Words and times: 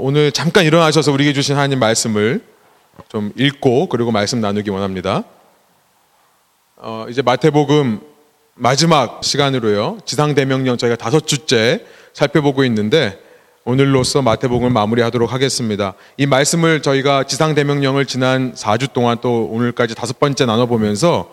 오늘 0.00 0.32
잠깐 0.32 0.64
일어나셔서 0.64 1.12
우리에게 1.12 1.34
주신 1.34 1.56
하나님 1.56 1.78
말씀을 1.78 2.42
좀 3.08 3.32
읽고 3.36 3.88
그리고 3.90 4.10
말씀 4.10 4.40
나누기 4.40 4.70
원합니다. 4.70 5.24
어, 6.76 7.04
이제 7.10 7.20
마태복음 7.20 8.00
마지막 8.54 9.22
시간으로요. 9.22 9.98
지상대명령 10.06 10.78
저희가 10.78 10.96
다섯 10.96 11.26
주째 11.26 11.84
살펴보고 12.14 12.64
있는데 12.64 13.20
오늘로써 13.64 14.22
마태복음을 14.22 14.70
마무리하도록 14.70 15.30
하겠습니다. 15.30 15.92
이 16.16 16.24
말씀을 16.24 16.80
저희가 16.80 17.24
지상대명령을 17.24 18.06
지난 18.06 18.54
4주 18.54 18.94
동안 18.94 19.18
또 19.20 19.44
오늘까지 19.50 19.94
다섯 19.94 20.18
번째 20.18 20.46
나눠보면서 20.46 21.30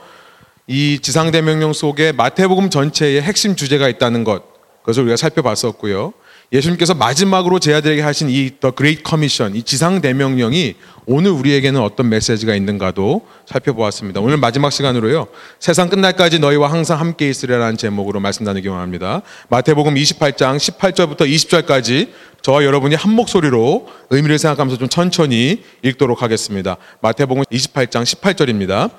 이 0.68 1.00
지상대명령 1.02 1.72
속에 1.72 2.12
마태복음 2.12 2.70
전체의 2.70 3.22
핵심 3.22 3.56
주제가 3.56 3.88
있다는 3.88 4.26
것, 4.26 4.44
그것을 4.82 5.04
우리가 5.04 5.16
살펴봤었고요. 5.16 6.12
예수님께서 6.54 6.94
마지막으로 6.94 7.60
제자들에게 7.60 8.02
하신 8.02 8.30
이 8.30 8.52
The 8.62 8.74
Great 8.76 9.04
Commission, 9.06 9.56
이 9.56 9.64
지상 9.64 10.00
대명령이 10.00 10.76
오늘 11.06 11.32
우리에게는 11.32 11.82
어떤 11.82 12.08
메시지가 12.08 12.56
있는가도 12.56 13.28
살펴보았습니다. 13.46 14.22
오늘 14.22 14.38
마지막 14.38 14.72
시간으로요. 14.72 15.28
세상 15.60 15.90
끝날까지 15.90 16.40
너희와 16.40 16.72
항상 16.72 17.00
함께 17.00 17.30
있으리라는 17.30 17.76
제목으로 17.76 18.22
말씀 18.22 18.46
나누기 18.46 18.70
원합니다. 18.70 19.22
마태복음 19.50 19.96
28장 19.96 20.58
18절부터 20.58 21.22
20절까지 21.22 22.10
저와 22.42 22.64
여러분이 22.64 22.96
한 22.96 23.12
목소리로 23.12 23.88
의미를 24.10 24.40
생각하면서 24.40 24.78
좀 24.78 24.88
천천히 24.88 25.64
읽도록 25.84 26.22
하겠습니다. 26.22 26.78
마태복음 27.02 27.44
28장 27.44 28.04
18절입니다. 28.04 28.92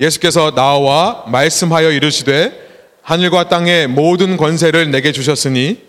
예수께서 0.00 0.54
나와 0.54 1.24
말씀하여 1.26 1.90
이르시되 1.90 2.64
하늘과 3.02 3.50
땅의 3.50 3.88
모든 3.88 4.38
권세를 4.38 4.90
내게 4.90 5.12
주셨으니 5.12 5.86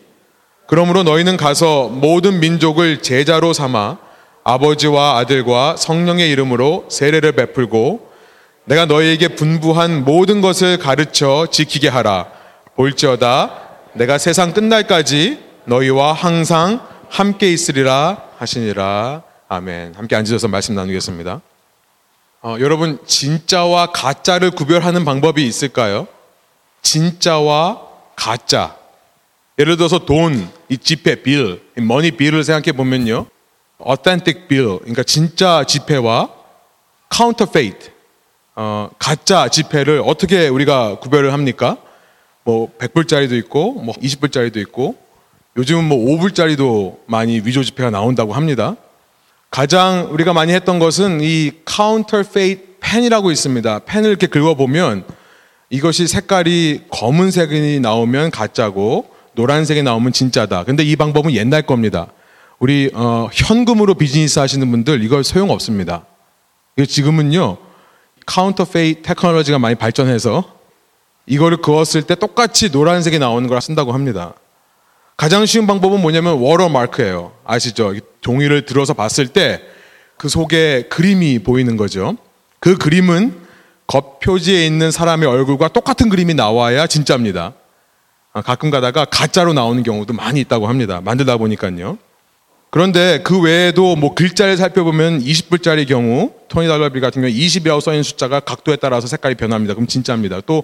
그러므로 0.67 1.03
너희는 1.03 1.38
가서 1.38 1.88
모든 1.88 2.39
민족을 2.39 3.02
제자로 3.02 3.53
삼아 3.53 3.98
아버지와 4.44 5.17
아들과 5.17 5.76
성령의 5.77 6.30
이름으로 6.31 6.85
세례를 6.90 7.34
베풀고 7.34 8.07
내가 8.65 8.85
너희에게 8.85 9.29
분부한 9.29 10.04
모든 10.04 10.41
것을 10.41 10.77
가르쳐 10.77 11.48
지키게 11.49 11.87
하라. 11.87 12.27
볼지어다 12.76 13.62
내가 13.93 14.18
세상 14.18 14.54
끝날까지 14.54 15.40
너희와 15.65 16.13
항상 16.13 16.85
함께 17.09 17.52
있으리라 17.52 18.24
하시니라. 18.37 19.24
아멘. 19.48 19.96
함께 19.96 20.15
앉으셔서 20.15 20.49
말씀 20.49 20.76
나누겠습니다. 20.76 21.41
어, 22.41 22.57
여러분 22.59 22.99
진짜와 23.05 23.87
가짜를 23.87 24.52
구별하는 24.52 25.05
방법이 25.05 25.46
있을까요? 25.46 26.07
진짜와 26.81 27.81
가짜. 28.15 28.76
예를 29.59 29.76
들어서 29.77 29.99
돈, 29.99 30.49
이 30.70 30.77
지폐, 30.77 31.21
빌, 31.23 31.62
이 31.77 31.82
머니 31.82 32.12
빌을 32.12 32.43
생각해 32.43 32.73
보면요. 32.73 33.27
authentic 33.85 34.48
bill, 34.48 34.79
그러니까 34.79 35.04
진짜 35.04 35.63
지폐와 35.63 36.29
counterfeit, 37.13 37.91
어, 38.55 38.90
가짜 38.98 39.48
지폐를 39.48 40.01
어떻게 40.05 40.48
우리가 40.48 40.99
구별을 40.99 41.32
합니까? 41.32 41.77
뭐 42.43 42.71
100불짜리도 42.79 43.34
있고 43.40 43.74
뭐 43.74 43.93
20불짜리도 43.96 44.57
있고 44.57 44.96
요즘은 45.57 45.84
뭐 45.84 45.98
5불짜리도 45.98 46.99
많이 47.05 47.41
위조 47.43 47.63
지폐가 47.63 47.90
나온다고 47.90 48.34
합니다. 48.34 48.76
가장 49.49 50.07
우리가 50.12 50.34
많이 50.34 50.54
했던 50.54 50.79
것은 50.79 51.20
이 51.21 51.52
counterfeit 51.68 52.77
펜이라고 52.79 53.31
있습니다. 53.31 53.79
펜을 53.79 54.09
이렇게 54.09 54.27
긁어 54.27 54.55
보면 54.55 55.04
이것이 55.70 56.07
색깔이 56.07 56.84
검은색이 56.90 57.79
나오면 57.81 58.31
가짜고 58.31 59.09
노란색이 59.38 59.84
나오면 59.84 60.12
진짜다. 60.12 60.66
근데 60.66 60.84
이 60.84 60.96
방법은 60.98 61.32
옛날 61.32 61.62
겁니다. 61.62 62.07
우리 62.60 62.91
어, 62.93 63.30
현금으로 63.32 63.93
비즈니스 63.93 64.40
하시는 64.40 64.69
분들 64.69 65.03
이거 65.03 65.24
소용 65.24 65.52
없습니다. 65.52 66.06
지금은요 66.85 67.58
counterfeit 68.25 69.02
technology가 69.03 69.59
많이 69.59 69.75
발전해서 69.75 70.58
이거를 71.25 71.58
그었을 71.58 72.02
때 72.03 72.16
똑같이 72.16 72.70
노란색이 72.70 73.20
나오는 73.20 73.48
걸 73.48 73.62
쓴다고 73.62 73.94
합니다. 73.94 74.34
가장 75.16 75.46
쉬운 75.46 75.66
방법은 75.66 76.02
뭐냐면 76.02 76.34
워터마크예요. 76.40 77.31
아시죠? 77.46 77.94
종이를 78.22 78.66
들어서 78.66 78.94
봤을 78.94 79.28
때 79.28 79.62
그 80.18 80.30
속에 80.30 80.84
그림이 80.90 81.40
보이는 81.40 81.78
거죠. 81.78 82.18
그 82.59 82.75
그림은 82.78 83.40
겉표지에 83.86 84.66
있는 84.66 84.92
사람의 84.92 85.30
얼굴과 85.30 85.69
똑같은 85.69 86.09
그림이 86.09 86.34
나와야 86.34 86.88
진짜입니다. 86.88 87.54
아, 88.38 88.42
가끔 88.42 88.70
가다가 88.70 89.06
가짜로 89.06 89.53
나오는 89.53 89.81
경우도 89.84 90.14
많이 90.14 90.40
있다고 90.42 90.68
합니다. 90.68 91.02
만들다 91.03 91.38
보니까요. 91.38 91.98
그런데 92.70 93.22
그 93.24 93.40
외에도 93.40 93.96
뭐 93.96 94.14
글자를 94.14 94.58
살펴보면 94.58 95.24
20불짜리 95.24 95.88
경우 95.88 96.34
토니 96.50 96.68
달러 96.68 96.90
빌 96.90 97.02
같은 97.02 97.22
경우 97.22 97.34
20이라고 97.34 97.81
써있는 97.81 98.03
숫자가 98.03 98.42
각도에 98.42 98.75
따라서 98.75 99.08
색깔이 99.08 99.36
변합니다. 99.36 99.74
그럼 99.74 99.88
진짜입니다. 99.88 100.42
또 100.42 100.64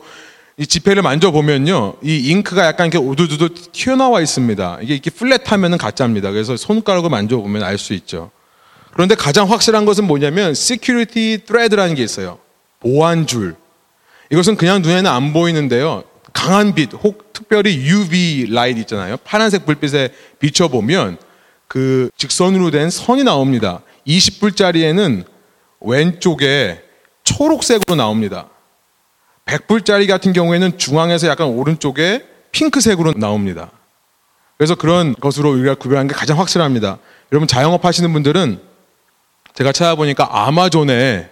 이 0.57 0.67
지폐를 0.67 1.01
만져보면요. 1.01 1.95
이 2.03 2.29
잉크가 2.29 2.65
약간 2.65 2.87
이렇게 2.87 3.03
우두두두 3.03 3.71
튀어나와 3.71 4.21
있습니다. 4.21 4.79
이게 4.83 4.93
이렇게 4.93 5.09
flat하면은 5.09 5.79
가짜입니다. 5.79 6.31
그래서 6.31 6.55
손가락을 6.55 7.09
만져보면 7.09 7.63
알 7.63 7.77
수 7.77 7.93
있죠. 7.93 8.29
그런데 8.93 9.15
가장 9.15 9.49
확실한 9.49 9.85
것은 9.85 10.05
뭐냐면 10.05 10.51
security 10.51 11.39
thread라는 11.39 11.95
게 11.95 12.03
있어요. 12.03 12.37
보안줄. 12.81 13.55
이것은 14.29 14.55
그냥 14.55 14.83
눈에는 14.83 15.09
안 15.09 15.33
보이는데요. 15.33 16.03
강한 16.33 16.73
빛, 16.73 16.93
혹 16.93 17.31
특별히 17.31 17.75
UV 17.85 18.47
light 18.51 18.79
있잖아요. 18.81 19.17
파란색 19.17 19.65
불빛에 19.65 20.09
비춰보면 20.39 21.17
그 21.67 22.09
직선으로 22.17 22.71
된 22.71 22.89
선이 22.89 23.23
나옵니다. 23.23 23.81
20불짜리에는 24.07 25.25
왼쪽에 25.81 26.81
초록색으로 27.23 27.95
나옵니다. 27.95 28.49
100불짜리 29.45 30.07
같은 30.07 30.33
경우에는 30.33 30.77
중앙에서 30.77 31.27
약간 31.27 31.47
오른쪽에 31.47 32.25
핑크색으로 32.51 33.13
나옵니다. 33.13 33.71
그래서 34.57 34.75
그런 34.75 35.15
것으로 35.15 35.51
우리가 35.51 35.75
구별하는 35.75 36.07
게 36.07 36.13
가장 36.13 36.39
확실합니다. 36.39 36.99
여러분 37.31 37.47
자영업 37.47 37.83
하시는 37.85 38.11
분들은 38.13 38.59
제가 39.55 39.71
찾아보니까 39.71 40.29
아마존에 40.31 41.29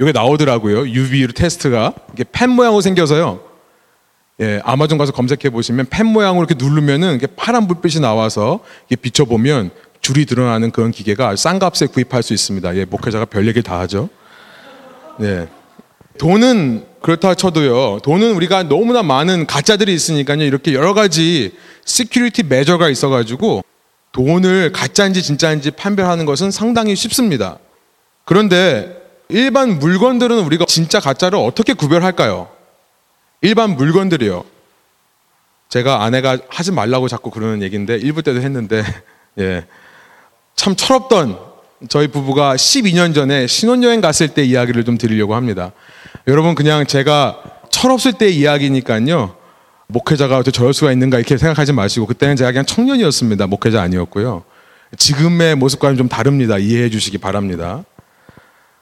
이게 0.00 0.12
나오더라고요. 0.12 0.88
UV 0.88 1.28
테스트가 1.34 1.94
이게 2.12 2.24
펜 2.30 2.50
모양으로 2.50 2.80
생겨서요. 2.80 3.41
예, 4.40 4.60
아마존 4.64 4.98
가서 4.98 5.12
검색해 5.12 5.50
보시면 5.50 5.86
펜 5.90 6.06
모양으로 6.06 6.46
이렇게 6.46 6.62
누르면은 6.62 7.16
이게 7.16 7.26
파란 7.26 7.68
불빛이 7.68 8.00
나와서 8.00 8.60
이게 8.86 8.96
비춰 8.96 9.24
보면 9.24 9.70
줄이 10.00 10.26
드러나는 10.26 10.70
그런 10.70 10.90
기계가 10.90 11.36
싼 11.36 11.58
값에 11.58 11.86
구입할 11.86 12.22
수 12.22 12.32
있습니다. 12.32 12.74
예, 12.76 12.84
목회자가 12.84 13.26
별 13.26 13.46
얘기를 13.46 13.62
다 13.62 13.78
하죠. 13.80 14.08
네. 15.18 15.46
돈은 16.18 16.84
그렇다 17.00 17.34
쳐도요. 17.34 18.00
돈은 18.02 18.34
우리가 18.34 18.64
너무나 18.64 19.02
많은 19.02 19.46
가짜들이 19.46 19.92
있으니까요. 19.94 20.42
이렇게 20.42 20.74
여러 20.74 20.94
가지 20.94 21.52
security 21.84 22.44
measure가 22.44 22.88
있어 22.88 23.08
가지고 23.08 23.62
돈을 24.12 24.72
가짜인지 24.72 25.22
진짜인지 25.22 25.72
판별하는 25.72 26.26
것은 26.26 26.50
상당히 26.50 26.94
쉽습니다. 26.94 27.58
그런데 28.24 29.00
일반 29.28 29.78
물건들은 29.78 30.40
우리가 30.40 30.64
진짜 30.66 31.00
가짜를 31.00 31.38
어떻게 31.38 31.72
구별할까요? 31.72 32.48
일반 33.42 33.76
물건들이요. 33.76 34.44
제가 35.68 36.04
아내가 36.04 36.38
하지 36.48 36.70
말라고 36.72 37.08
자꾸 37.08 37.30
그러는 37.30 37.62
얘기인데 37.62 37.96
일부 37.96 38.22
때도 38.22 38.40
했는데 38.40 38.82
예. 39.38 39.64
참 40.54 40.76
철없던 40.76 41.38
저희 41.88 42.06
부부가 42.08 42.54
12년 42.54 43.14
전에 43.14 43.46
신혼여행 43.46 44.00
갔을 44.00 44.28
때 44.28 44.44
이야기를 44.44 44.84
좀 44.84 44.96
드리려고 44.96 45.34
합니다. 45.34 45.72
여러분 46.28 46.54
그냥 46.54 46.86
제가 46.86 47.42
철없을 47.70 48.12
때 48.12 48.28
이야기니까요. 48.28 49.36
목회자가 49.88 50.36
어떻게 50.38 50.52
저럴 50.52 50.72
수가 50.72 50.92
있는가 50.92 51.18
이렇게 51.18 51.36
생각하지 51.36 51.72
마시고 51.72 52.06
그때는 52.06 52.36
제가 52.36 52.52
그냥 52.52 52.64
청년이었습니다. 52.64 53.46
목회자 53.48 53.82
아니었고요. 53.82 54.44
지금의 54.96 55.56
모습과는 55.56 55.96
좀 55.96 56.08
다릅니다. 56.08 56.58
이해해 56.58 56.90
주시기 56.90 57.18
바랍니다. 57.18 57.84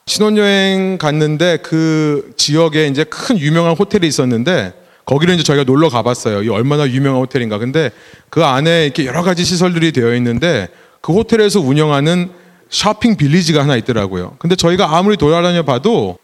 신혼여행 0.06 0.98
갔는데 0.98 1.58
그 1.58 2.32
지역에 2.36 2.86
이제 2.86 3.04
큰 3.04 3.38
유명한 3.38 3.74
호텔이 3.76 4.06
있었는데 4.06 4.72
거기를 5.04 5.34
이제 5.34 5.42
저희가 5.42 5.64
놀러 5.64 5.88
가봤어요. 5.88 6.42
이 6.42 6.48
얼마나 6.48 6.88
유명한 6.88 7.20
호텔인가. 7.20 7.58
근데 7.58 7.90
그 8.28 8.44
안에 8.44 8.84
이렇게 8.84 9.06
여러 9.06 9.22
가지 9.22 9.44
시설들이 9.44 9.92
되어 9.92 10.14
있는데 10.16 10.68
그 11.00 11.12
호텔에서 11.12 11.60
운영하는 11.60 12.30
쇼핑 12.68 13.16
빌리지가 13.16 13.62
하나 13.62 13.76
있더라고요. 13.76 14.36
근데 14.38 14.56
저희가 14.56 14.96
아무리 14.96 15.16
돌아다녀 15.16 15.64
봐도 15.64 16.18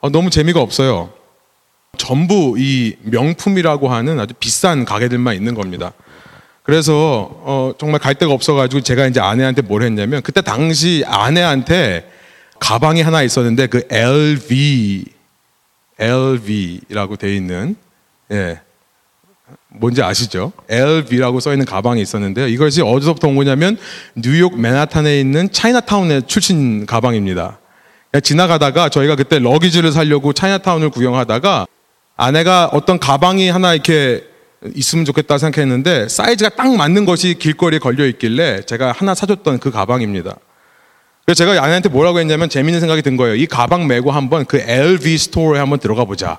어, 0.00 0.10
너무 0.10 0.30
재미가 0.30 0.60
없어요. 0.60 1.10
전부 1.96 2.56
이 2.58 2.96
명품이라고 3.02 3.88
하는 3.88 4.18
아주 4.18 4.34
비싼 4.38 4.84
가게들만 4.84 5.36
있는 5.36 5.54
겁니다. 5.54 5.92
그래서 6.62 7.28
어, 7.42 7.72
정말 7.78 8.00
갈 8.00 8.14
데가 8.14 8.32
없어가지고 8.32 8.82
제가 8.82 9.06
이제 9.06 9.20
아내한테 9.20 9.62
뭘 9.62 9.82
했냐면 9.82 10.22
그때 10.22 10.40
당시 10.40 11.04
아내한테 11.06 12.10
가방이 12.62 13.02
하나 13.02 13.24
있었는데 13.24 13.66
그 13.66 13.82
LV, 13.90 15.04
LV라고 15.98 17.16
돼 17.16 17.34
있는 17.34 17.74
예 18.30 18.60
뭔지 19.68 20.00
아시죠? 20.00 20.52
LV라고 20.68 21.40
써 21.40 21.50
있는 21.52 21.66
가방이 21.66 22.00
있었는데요. 22.00 22.46
이것이 22.46 22.80
어디서부터 22.80 23.26
온 23.26 23.34
거냐면 23.34 23.76
뉴욕 24.14 24.60
맨하탄에 24.60 25.18
있는 25.18 25.50
차이나타운의 25.50 26.28
출신 26.28 26.86
가방입니다. 26.86 27.58
지나가다가 28.22 28.88
저희가 28.88 29.16
그때 29.16 29.40
러기지를 29.40 29.90
사려고 29.90 30.32
차이나타운을 30.32 30.90
구경하다가 30.90 31.66
아내가 32.16 32.70
어떤 32.72 33.00
가방이 33.00 33.48
하나 33.48 33.74
이렇게 33.74 34.22
있으면 34.76 35.04
좋겠다 35.04 35.36
생각했는데 35.36 36.08
사이즈가 36.08 36.50
딱 36.50 36.72
맞는 36.76 37.06
것이 37.06 37.34
길거리에 37.34 37.80
걸려 37.80 38.06
있길래 38.06 38.62
제가 38.62 38.92
하나 38.92 39.16
사줬던 39.16 39.58
그 39.58 39.72
가방입니다. 39.72 40.36
그래서 41.24 41.38
제가 41.44 41.62
아내한테 41.62 41.88
뭐라고 41.88 42.18
했냐면 42.18 42.48
재밌는 42.48 42.80
생각이 42.80 43.02
든 43.02 43.16
거예요. 43.16 43.34
이 43.34 43.46
가방 43.46 43.86
메고 43.86 44.10
한번 44.10 44.44
그 44.44 44.58
LV 44.58 45.18
store에 45.18 45.58
한번 45.58 45.78
들어가 45.78 46.04
보자. 46.04 46.38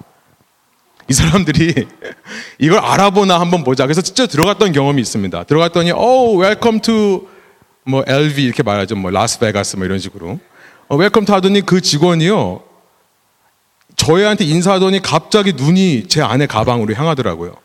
이 1.09 1.13
사람들이 1.13 1.73
이걸 2.59 2.79
알아보나 2.79 3.39
한번 3.39 3.63
보자. 3.63 3.85
그래서 3.85 4.01
진짜 4.01 4.25
들어갔던 4.25 4.71
경험이 4.71 5.01
있습니다. 5.01 5.43
들어갔더니 5.43 5.91
오 5.91 6.37
welcome 6.37 6.79
to 6.79 7.33
뭐 7.85 8.03
LV 8.07 8.43
이렇게 8.43 8.63
말하죠. 8.63 8.95
뭐 8.95 9.11
라스베가스 9.11 9.75
뭐 9.75 9.85
이런 9.85 9.99
식으로. 9.99 10.39
어, 10.87 10.95
welcome 10.95 11.25
to 11.25 11.33
하더니 11.33 11.61
그 11.61 11.81
직원이요. 11.81 12.63
저희한테 13.95 14.45
인사하더니 14.45 15.01
갑자기 15.01 15.53
눈이 15.53 16.07
제 16.07 16.21
아내 16.21 16.47
가방으로 16.47 16.93
향하더라고요. 16.93 17.55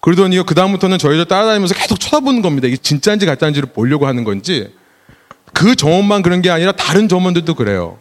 그러더니요. 0.00 0.44
그다음부터는 0.44 0.98
저희를 0.98 1.26
따라다니면서 1.26 1.74
계속 1.74 1.98
쳐다보는 1.98 2.40
겁니다. 2.40 2.68
이게 2.68 2.76
진짜인지 2.76 3.26
가짜인지를 3.26 3.70
보려고 3.72 4.06
하는 4.06 4.24
건지. 4.24 4.72
그 5.58 5.74
점원만 5.74 6.22
그런 6.22 6.40
게 6.40 6.50
아니라 6.50 6.70
다른 6.70 7.08
점원들도 7.08 7.52
그래요. 7.56 7.98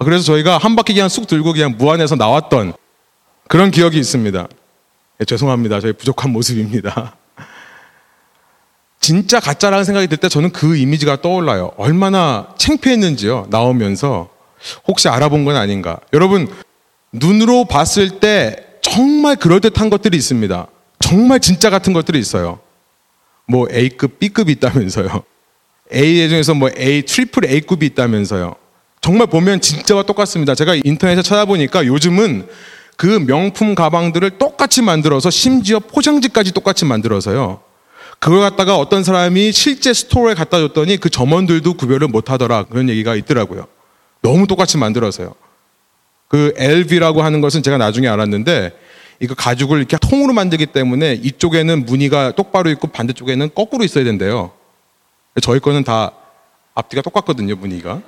그래서 0.00 0.22
저희가 0.22 0.58
한 0.58 0.76
바퀴 0.76 0.92
그냥 0.92 1.08
쑥 1.08 1.26
들고 1.26 1.54
그냥 1.54 1.76
무안에서 1.78 2.14
나왔던 2.14 2.74
그런 3.48 3.70
기억이 3.70 3.98
있습니다. 3.98 4.48
네, 5.18 5.24
죄송합니다. 5.24 5.80
저희 5.80 5.94
부족한 5.94 6.30
모습입니다. 6.30 7.16
진짜 9.00 9.40
가짜라는 9.40 9.84
생각이 9.84 10.08
들 10.08 10.18
때 10.18 10.28
저는 10.28 10.50
그 10.52 10.76
이미지가 10.76 11.22
떠올라요. 11.22 11.72
얼마나 11.78 12.48
창피했는지요. 12.58 13.46
나오면서 13.48 14.28
혹시 14.86 15.08
알아본 15.08 15.46
건 15.46 15.56
아닌가. 15.56 15.98
여러분 16.12 16.52
눈으로 17.12 17.64
봤을 17.64 18.20
때 18.20 18.56
정말 18.82 19.36
그럴듯한 19.36 19.88
것들이 19.88 20.18
있습니다. 20.18 20.66
정말 20.98 21.40
진짜 21.40 21.70
같은 21.70 21.94
것들이 21.94 22.18
있어요. 22.18 22.60
뭐 23.46 23.66
A급, 23.72 24.18
B급이 24.18 24.52
있다면서요. 24.52 25.24
A 25.94 26.28
중에서 26.28 26.54
뭐 26.54 26.70
A, 26.78 27.02
triple 27.02 27.46
A급이 27.46 27.86
있다면서요. 27.86 28.54
정말 29.00 29.26
보면 29.26 29.60
진짜와 29.60 30.02
똑같습니다. 30.02 30.54
제가 30.54 30.74
인터넷에 30.84 31.22
찾아보니까 31.22 31.86
요즘은 31.86 32.46
그 32.96 33.06
명품 33.06 33.74
가방들을 33.74 34.38
똑같이 34.38 34.82
만들어서 34.82 35.30
심지어 35.30 35.78
포장지까지 35.78 36.52
똑같이 36.52 36.84
만들어서요. 36.84 37.60
그걸 38.18 38.40
갖다가 38.40 38.76
어떤 38.76 39.04
사람이 39.04 39.52
실제 39.52 39.94
store에 39.94 40.34
갖다 40.34 40.58
줬더니 40.58 40.96
그 40.96 41.08
점원들도 41.08 41.74
구별을 41.74 42.08
못 42.08 42.30
하더라. 42.30 42.64
그런 42.64 42.88
얘기가 42.88 43.14
있더라고요. 43.14 43.68
너무 44.20 44.48
똑같이 44.48 44.76
만들어서요. 44.76 45.34
그 46.26 46.52
LV라고 46.56 47.22
하는 47.22 47.40
것은 47.40 47.62
제가 47.62 47.78
나중에 47.78 48.08
알았는데 48.08 48.72
이거 49.20 49.34
가죽을 49.34 49.78
이렇게 49.78 49.96
통으로 49.96 50.32
만들기 50.32 50.66
때문에 50.66 51.14
이쪽에는 51.22 51.86
무늬가 51.86 52.32
똑바로 52.32 52.70
있고 52.70 52.88
반대쪽에는 52.88 53.50
거꾸로 53.54 53.84
있어야 53.84 54.04
된대요. 54.04 54.57
저희 55.42 55.60
거는 55.60 55.84
다 55.84 56.12
앞뒤가 56.74 57.02
똑같거든요, 57.02 57.56
무늬가. 57.56 58.00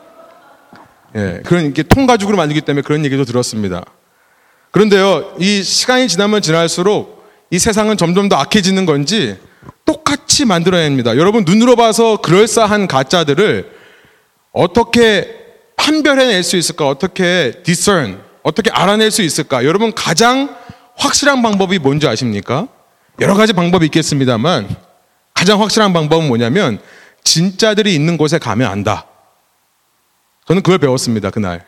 예, 1.17 1.41
그런 1.45 1.65
이렇게 1.65 1.83
통가죽으로 1.83 2.37
만들기 2.37 2.61
때문에 2.61 2.83
그런 2.83 3.05
얘기도 3.05 3.25
들었습니다. 3.25 3.85
그런데요, 4.71 5.35
이 5.39 5.63
시간이 5.63 6.09
지나면 6.09 6.43
지날수록 6.43 7.25
이 7.51 7.59
세상은 7.59 7.97
점점 7.97 8.29
더 8.29 8.37
악해지는 8.37 8.87
건지 8.87 9.37
똑같이 9.85 10.45
만들어야 10.45 10.85
합니다. 10.85 11.17
여러분 11.17 11.45
눈으로 11.45 11.75
봐서 11.75 12.19
그럴싸한 12.19 12.87
가짜들을 12.87 13.73
어떻게 14.53 15.37
판별해낼 15.77 16.43
수 16.45 16.57
있을까? 16.57 16.87
어떻게 16.87 17.53
discern, 17.65 18.21
어떻게 18.43 18.71
알아낼 18.71 19.11
수 19.11 19.23
있을까? 19.23 19.65
여러분 19.65 19.93
가장 19.93 20.55
확실한 20.97 21.43
방법이 21.43 21.79
뭔지 21.79 22.07
아십니까? 22.07 22.69
여러 23.21 23.35
가지 23.35 23.53
방법이 23.53 23.87
있겠습니다만 23.87 24.69
가장 25.35 25.61
확실한 25.61 25.93
방법은 25.93 26.29
뭐냐면 26.29 26.81
진짜들이 27.31 27.95
있는 27.95 28.17
곳에 28.17 28.39
가면 28.39 28.69
안다. 28.69 29.07
저는 30.49 30.63
그걸 30.63 30.79
배웠습니다, 30.79 31.31
그날. 31.31 31.65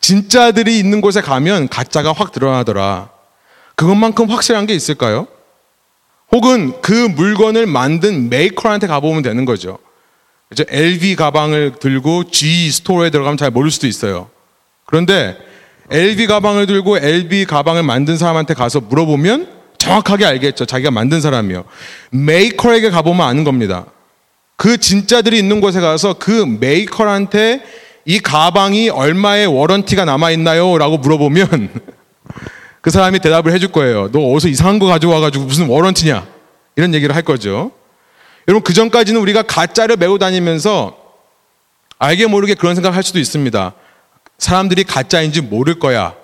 진짜들이 0.00 0.76
있는 0.76 1.00
곳에 1.00 1.20
가면 1.20 1.68
가짜가 1.68 2.12
확 2.12 2.32
드러나더라. 2.32 3.10
그것만큼 3.76 4.28
확실한 4.28 4.66
게 4.66 4.74
있을까요? 4.74 5.28
혹은 6.32 6.80
그 6.82 6.92
물건을 6.92 7.66
만든 7.66 8.28
메이커한테 8.28 8.88
가보면 8.88 9.22
되는 9.22 9.44
거죠. 9.44 9.78
이제 10.50 10.64
LV 10.68 11.14
가방을 11.14 11.76
들고 11.78 12.24
G 12.24 12.72
스토어에 12.72 13.10
들어가면 13.10 13.36
잘 13.36 13.52
모를 13.52 13.70
수도 13.70 13.86
있어요. 13.86 14.30
그런데 14.84 15.38
LV 15.90 16.26
가방을 16.26 16.66
들고 16.66 16.98
LV 16.98 17.44
가방을 17.44 17.84
만든 17.84 18.16
사람한테 18.16 18.54
가서 18.54 18.80
물어보면 18.80 19.48
정확하게 19.78 20.26
알겠죠. 20.26 20.66
자기가 20.66 20.90
만든 20.90 21.20
사람이요. 21.20 21.64
메이커에게 22.10 22.90
가보면 22.90 23.24
아는 23.24 23.44
겁니다. 23.44 23.86
그 24.56 24.78
진짜들이 24.78 25.38
있는 25.38 25.60
곳에 25.60 25.80
가서 25.80 26.14
그 26.14 26.30
메이커한테 26.60 27.62
이 28.04 28.20
가방이 28.20 28.90
얼마의 28.90 29.46
워런티가 29.46 30.04
남아있나요? 30.04 30.78
라고 30.78 30.98
물어보면 30.98 31.70
그 32.80 32.90
사람이 32.90 33.20
대답을 33.20 33.52
해줄 33.52 33.72
거예요. 33.72 34.10
너 34.12 34.20
어디서 34.20 34.48
이상한 34.48 34.78
거 34.78 34.86
가져와가지고 34.86 35.44
무슨 35.44 35.68
워런티냐? 35.68 36.26
이런 36.76 36.94
얘기를 36.94 37.14
할 37.14 37.22
거죠. 37.22 37.72
여러분, 38.46 38.62
그 38.62 38.74
전까지는 38.74 39.20
우리가 39.20 39.42
가짜를 39.42 39.96
메고 39.96 40.18
다니면서 40.18 40.98
알게 41.98 42.26
모르게 42.26 42.54
그런 42.54 42.74
생각을 42.74 42.94
할 42.94 43.02
수도 43.02 43.18
있습니다. 43.18 43.72
사람들이 44.38 44.84
가짜인지 44.84 45.40
모를 45.40 45.78
거야. 45.78 46.14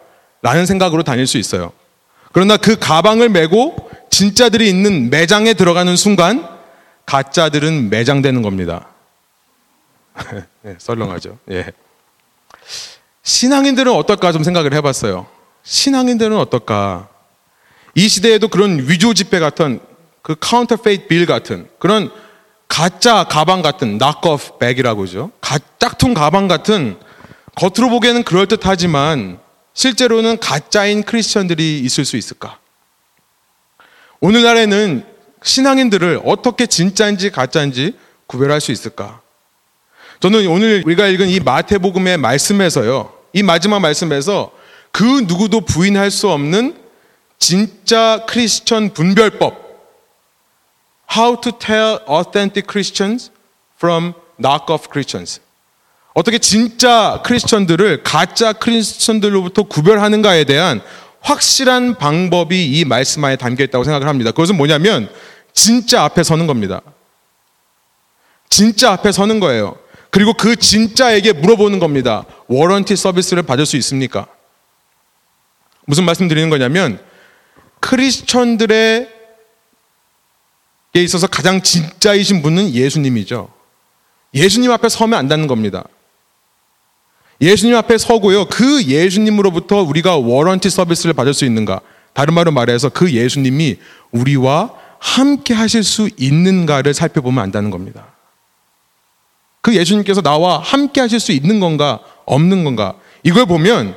라는 0.43 0.67
생각으로 0.67 1.03
다닐 1.03 1.27
수 1.27 1.39
있어요. 1.39 1.73
그러나 2.33 2.57
그 2.57 2.79
가방을 2.79 3.29
메고 3.29 3.91
진짜들이 4.11 4.69
있는 4.69 5.11
매장에 5.11 5.55
들어가는 5.55 5.97
순간 5.97 6.47
가짜들은 7.11 7.91
매장되는 7.91 8.41
겁니다. 8.41 8.87
네, 10.63 10.77
썰렁하죠. 10.79 11.39
예. 11.51 11.73
신앙인들은 13.25 13.93
어떨까 13.93 14.31
좀 14.31 14.45
생각을 14.45 14.75
해봤어요. 14.75 15.27
신앙인들은 15.65 16.37
어떨까? 16.37 17.09
이 17.97 18.07
시대에도 18.07 18.47
그런 18.47 18.89
위조 18.89 19.13
지폐 19.13 19.41
같은 19.41 19.81
그빌 20.23 21.27
같은 21.27 21.69
그런 21.81 22.13
가짜 22.69 23.25
가방 23.25 23.63
같은 23.63 23.99
낙커프 23.99 24.59
백이라고. 24.59 25.33
가, 25.41 25.59
짝퉁 25.81 26.15
가방 26.15 26.47
같은 26.47 26.97
겉으로 27.57 27.91
보기에는 27.91 28.23
그럴 28.23 28.47
듯하지만 28.47 29.41
실제로는 29.75 30.39
가짜인 30.39 31.03
크리스천들이 31.03 31.81
있을 31.81 32.05
수 32.05 32.17
있을까? 32.17 32.61
오늘날에는 34.21 35.20
신앙인들을 35.43 36.21
어떻게 36.25 36.67
진짜인지 36.67 37.31
가짜인지 37.31 37.97
구별할 38.27 38.61
수 38.61 38.73
있을까? 38.73 39.21
저는 40.21 40.47
오늘 40.49 40.83
우리가 40.85 41.07
읽은 41.07 41.29
이 41.29 41.41
마태복음의 41.41 42.19
말씀에서요. 42.19 43.13
이 43.33 43.43
마지막 43.43 43.81
말씀에서 43.81 44.53
그 44.93 45.05
누구도 45.27 45.63
부인할 45.63 46.11
수 46.11 46.29
없는 46.29 46.77
진짜 47.39 48.25
크리스천 48.27 48.93
분별법. 48.93 49.71
How 51.17 51.41
to 51.41 51.53
tell 51.59 51.99
authentic 52.09 52.67
Christians 52.71 53.31
from 53.77 54.13
knock-off 54.39 54.89
Christians. 54.91 55.41
어떻게 56.13 56.39
진짜 56.39 57.23
크리스천들을 57.25 58.03
가짜 58.03 58.53
크리스천들로부터 58.53 59.63
구별하는가에 59.63 60.45
대한 60.45 60.83
확실한 61.21 61.97
방법이 61.97 62.65
이 62.79 62.85
말씀 62.85 63.25
안에 63.25 63.37
담겨 63.37 63.65
있다고 63.65 63.85
생각을 63.85 64.09
합니다. 64.09 64.31
그것은 64.31 64.57
뭐냐면 64.57 65.11
진짜 65.53 66.05
앞에 66.05 66.23
서는 66.23 66.47
겁니다. 66.47 66.81
진짜 68.49 68.93
앞에 68.93 69.13
서는 69.13 69.41
거예요. 69.41 69.77
그리고 70.11 70.33
그 70.33 70.57
진짜에게 70.57 71.33
물어보는 71.35 71.79
겁니다. 71.79 72.25
워런티 72.49 72.97
서비스를 72.97 73.43
받을 73.45 73.65
수 73.65 73.77
있습니까? 73.77 74.27
무슨 75.87 76.05
말씀 76.05 76.29
드리는 76.29 76.51
거냐면 76.51 77.01
크리스천들에 77.81 79.09
있어서 80.95 81.27
가장 81.27 81.63
진짜이신 81.63 82.43
분은 82.43 82.71
예수님이죠. 82.71 83.53
예수님 84.35 84.71
앞에 84.73 84.89
서면 84.89 85.19
안다는 85.19 85.47
겁니다. 85.47 85.85
예수님 87.41 87.75
앞에 87.77 87.97
서고요. 87.99 88.47
그 88.47 88.85
예수님으로부터 88.85 89.83
우리가 89.83 90.17
워런티 90.17 90.69
서비스를 90.69 91.15
받을 91.15 91.33
수 91.33 91.45
있는가? 91.45 91.81
다른 92.13 92.35
말로 92.35 92.51
말해서 92.51 92.91
그 92.91 93.13
예수님이 93.13 93.77
우리와 94.11 94.73
함께 94.99 95.55
하실 95.55 95.83
수 95.83 96.11
있는가를 96.19 96.93
살펴보면 96.93 97.43
안다는 97.43 97.71
겁니다. 97.71 98.09
그 99.63 99.75
예수님께서 99.75 100.21
나와 100.21 100.59
함께 100.59 101.01
하실 101.01 101.21
수 101.21 101.33
있는 101.33 101.61
건가, 101.61 102.01
없는 102.27 102.65
건가. 102.65 102.95
이걸 103.23 103.47
보면 103.47 103.95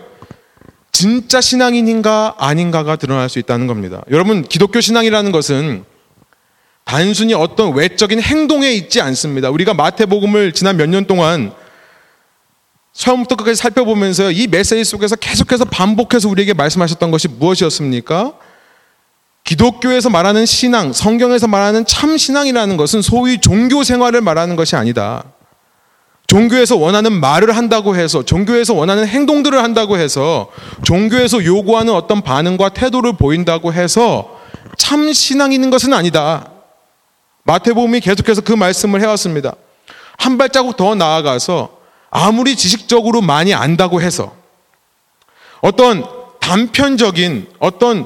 진짜 0.92 1.42
신앙인인가 1.42 2.36
아닌가가 2.38 2.96
드러날 2.96 3.28
수 3.30 3.40
있다는 3.40 3.68
겁니다. 3.68 4.04
여러분, 4.12 4.44
기독교 4.44 4.80
신앙이라는 4.80 5.32
것은 5.32 5.84
단순히 6.86 7.34
어떤 7.34 7.74
외적인 7.74 8.22
행동에 8.22 8.72
있지 8.72 9.02
않습니다. 9.02 9.50
우리가 9.50 9.74
마태복음을 9.74 10.52
지난 10.54 10.78
몇 10.78 10.88
년 10.90 11.06
동안 11.06 11.54
처음부터 12.94 13.36
끝까지 13.36 13.56
살펴보면서 13.56 14.32
이 14.32 14.48
메시지 14.48 14.84
속에서 14.84 15.16
계속해서 15.16 15.66
반복해서 15.66 16.30
우리에게 16.30 16.54
말씀하셨던 16.54 17.12
것이 17.12 17.28
무엇이었습니까? 17.28 18.34
기독교에서 19.44 20.10
말하는 20.10 20.46
신앙, 20.46 20.94
성경에서 20.94 21.48
말하는 21.48 21.86
참 21.86 22.18
신앙이라는 22.18 22.78
것은 22.78 23.02
소위 23.02 23.40
종교 23.40 23.84
생활을 23.84 24.22
말하는 24.22 24.56
것이 24.56 24.76
아니다. 24.76 25.24
종교에서 26.28 26.78
원하는 26.78 27.12
말을 27.20 27.56
한다고 27.56 27.96
해서, 27.96 28.24
종교에서 28.24 28.74
원하는 28.74 29.06
행동들을 29.06 29.62
한다고 29.62 29.98
해서, 29.98 30.50
종교에서 30.84 31.44
요구하는 31.44 31.94
어떤 31.94 32.22
반응과 32.22 32.70
태도를 32.70 33.14
보인다고 33.14 33.74
해서 33.74 34.40
참 34.78 35.12
신앙이 35.12 35.56
있는 35.56 35.70
것은 35.70 35.94
아니다. 35.94 36.50
마태복음이 37.44 38.00
계속해서 38.00 38.42
그 38.42 38.54
말씀을 38.54 39.02
해왔습니다. 39.02 39.56
한 40.18 40.38
발자국 40.38 40.78
더 40.78 40.96
나아가서 40.96 41.83
아무리 42.16 42.56
지식적으로 42.56 43.22
많이 43.22 43.56
안다고 43.56 44.00
해서 44.00 44.36
어떤 45.62 46.06
단편적인 46.40 47.48
어떤 47.58 48.06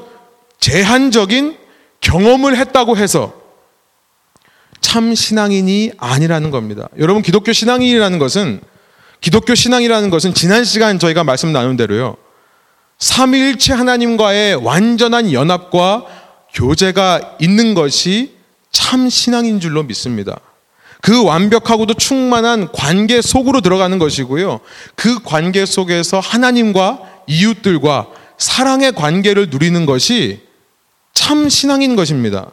제한적인 0.60 1.58
경험을 2.00 2.56
했다고 2.56 2.96
해서 2.96 3.34
참 4.80 5.14
신앙인이 5.14 5.92
아니라는 5.98 6.50
겁니다. 6.50 6.88
여러분 6.98 7.20
기독교 7.20 7.52
신앙인이라는 7.52 8.18
것은 8.18 8.62
기독교 9.20 9.54
신앙이라는 9.54 10.08
것은 10.08 10.32
지난 10.32 10.64
시간 10.64 10.98
저희가 10.98 11.22
말씀 11.22 11.52
나눈 11.52 11.76
대로요. 11.76 12.16
삼위일체 12.98 13.74
하나님과의 13.74 14.54
완전한 14.54 15.34
연합과 15.34 16.06
교제가 16.54 17.36
있는 17.40 17.74
것이 17.74 18.36
참 18.72 19.10
신앙인 19.10 19.60
줄로 19.60 19.82
믿습니다. 19.82 20.40
그 21.00 21.24
완벽하고도 21.24 21.94
충만한 21.94 22.70
관계 22.72 23.22
속으로 23.22 23.60
들어가는 23.60 23.98
것이고요. 23.98 24.60
그 24.94 25.22
관계 25.22 25.64
속에서 25.64 26.20
하나님과 26.20 27.00
이웃들과 27.26 28.08
사랑의 28.36 28.92
관계를 28.92 29.48
누리는 29.50 29.86
것이 29.86 30.40
참 31.12 31.48
신앙인 31.48 31.96
것입니다. 31.96 32.52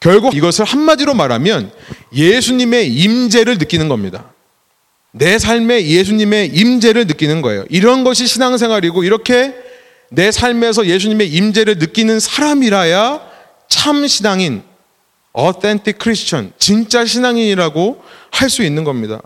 결국 0.00 0.34
이것을 0.34 0.64
한마디로 0.64 1.14
말하면 1.14 1.70
예수님의 2.14 2.94
임재를 2.94 3.58
느끼는 3.58 3.88
겁니다. 3.88 4.32
내 5.12 5.38
삶에 5.38 5.86
예수님의 5.86 6.48
임재를 6.48 7.06
느끼는 7.06 7.40
거예요. 7.40 7.64
이런 7.70 8.04
것이 8.04 8.26
신앙생활이고 8.26 9.02
이렇게 9.04 9.54
내 10.10 10.30
삶에서 10.30 10.86
예수님의 10.86 11.28
임재를 11.32 11.78
느끼는 11.78 12.20
사람이라야 12.20 13.20
참 13.68 14.06
신앙인, 14.06 14.62
authentic 15.38 15.98
Christian, 16.00 16.52
진짜 16.58 17.04
신앙인이라고 17.04 18.02
할 18.30 18.50
수 18.50 18.62
있는 18.62 18.84
겁니다. 18.84 19.20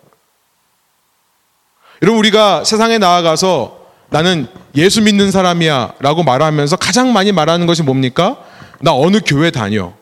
여러분 2.03 2.19
우리가 2.19 2.65
세상에 2.65 2.99
나아가서 2.99 3.81
나는 4.09 4.47
예수 4.75 5.03
믿는 5.03 5.31
사람이야 5.31 5.95
라고 6.01 6.23
말하면서 6.23 6.77
가장 6.77 7.13
많이 7.13 7.33
말하는 7.33 7.67
것이 7.67 7.83
뭡니까? 7.83 8.39
나 8.81 8.95
어느 8.95 9.21
교회 9.25 9.51
다녀. 9.51 9.93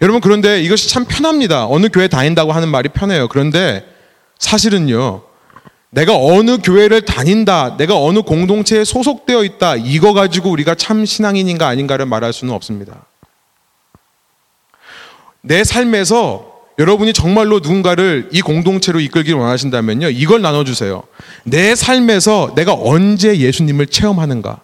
여러분 0.00 0.20
그런데 0.20 0.62
이것이 0.62 0.88
참 0.88 1.04
편합니다. 1.04 1.66
어느 1.66 1.88
교회 1.88 2.08
다닌다고 2.08 2.52
하는 2.52 2.68
말이 2.68 2.88
편해요. 2.88 3.28
그런데 3.28 3.84
사실은요. 4.38 5.22
내가 5.90 6.16
어느 6.16 6.58
교회를 6.58 7.02
다닌다, 7.02 7.76
내가 7.78 7.96
어느 7.96 8.20
공동체에 8.20 8.84
소속되어 8.84 9.42
있다, 9.42 9.76
이거 9.76 10.12
가지고 10.12 10.50
우리가 10.50 10.74
참 10.74 11.06
신앙인인가 11.06 11.66
아닌가를 11.66 12.04
말할 12.04 12.32
수는 12.32 12.52
없습니다. 12.52 13.06
내 15.48 15.64
삶에서 15.64 16.58
여러분이 16.78 17.14
정말로 17.14 17.58
누군가를 17.58 18.28
이 18.32 18.42
공동체로 18.42 19.00
이끌기를 19.00 19.40
원하신다면요. 19.40 20.10
이걸 20.10 20.42
나눠주세요. 20.42 21.02
내 21.42 21.74
삶에서 21.74 22.52
내가 22.54 22.74
언제 22.74 23.38
예수님을 23.38 23.86
체험하는가? 23.86 24.60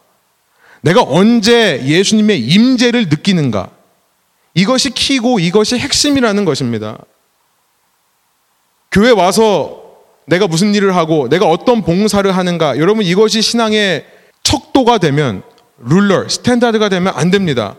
내가 0.83 1.03
언제 1.03 1.83
예수님의 1.85 2.39
임재를 2.39 3.09
느끼는가? 3.09 3.71
이것이 4.53 4.91
키고 4.91 5.41
이것이 5.41 5.79
핵심이라는 5.79 6.45
것입니다. 6.45 6.99
교회 8.93 9.11
와서 9.11 9.83
내가 10.27 10.47
무슨 10.47 10.75
일을 10.75 10.95
하고 10.95 11.31
내가 11.31 11.47
어떤 11.47 11.83
봉사를 11.83 12.31
하는가? 12.31 12.77
여러분 12.77 13.05
이것이 13.05 13.41
신앙의 13.41 14.05
척도가 14.43 14.99
되면 14.99 15.43
ruler, 15.79 16.29
standard가 16.29 16.91
되면 16.91 17.13
안 17.17 17.31
됩니다. 17.31 17.75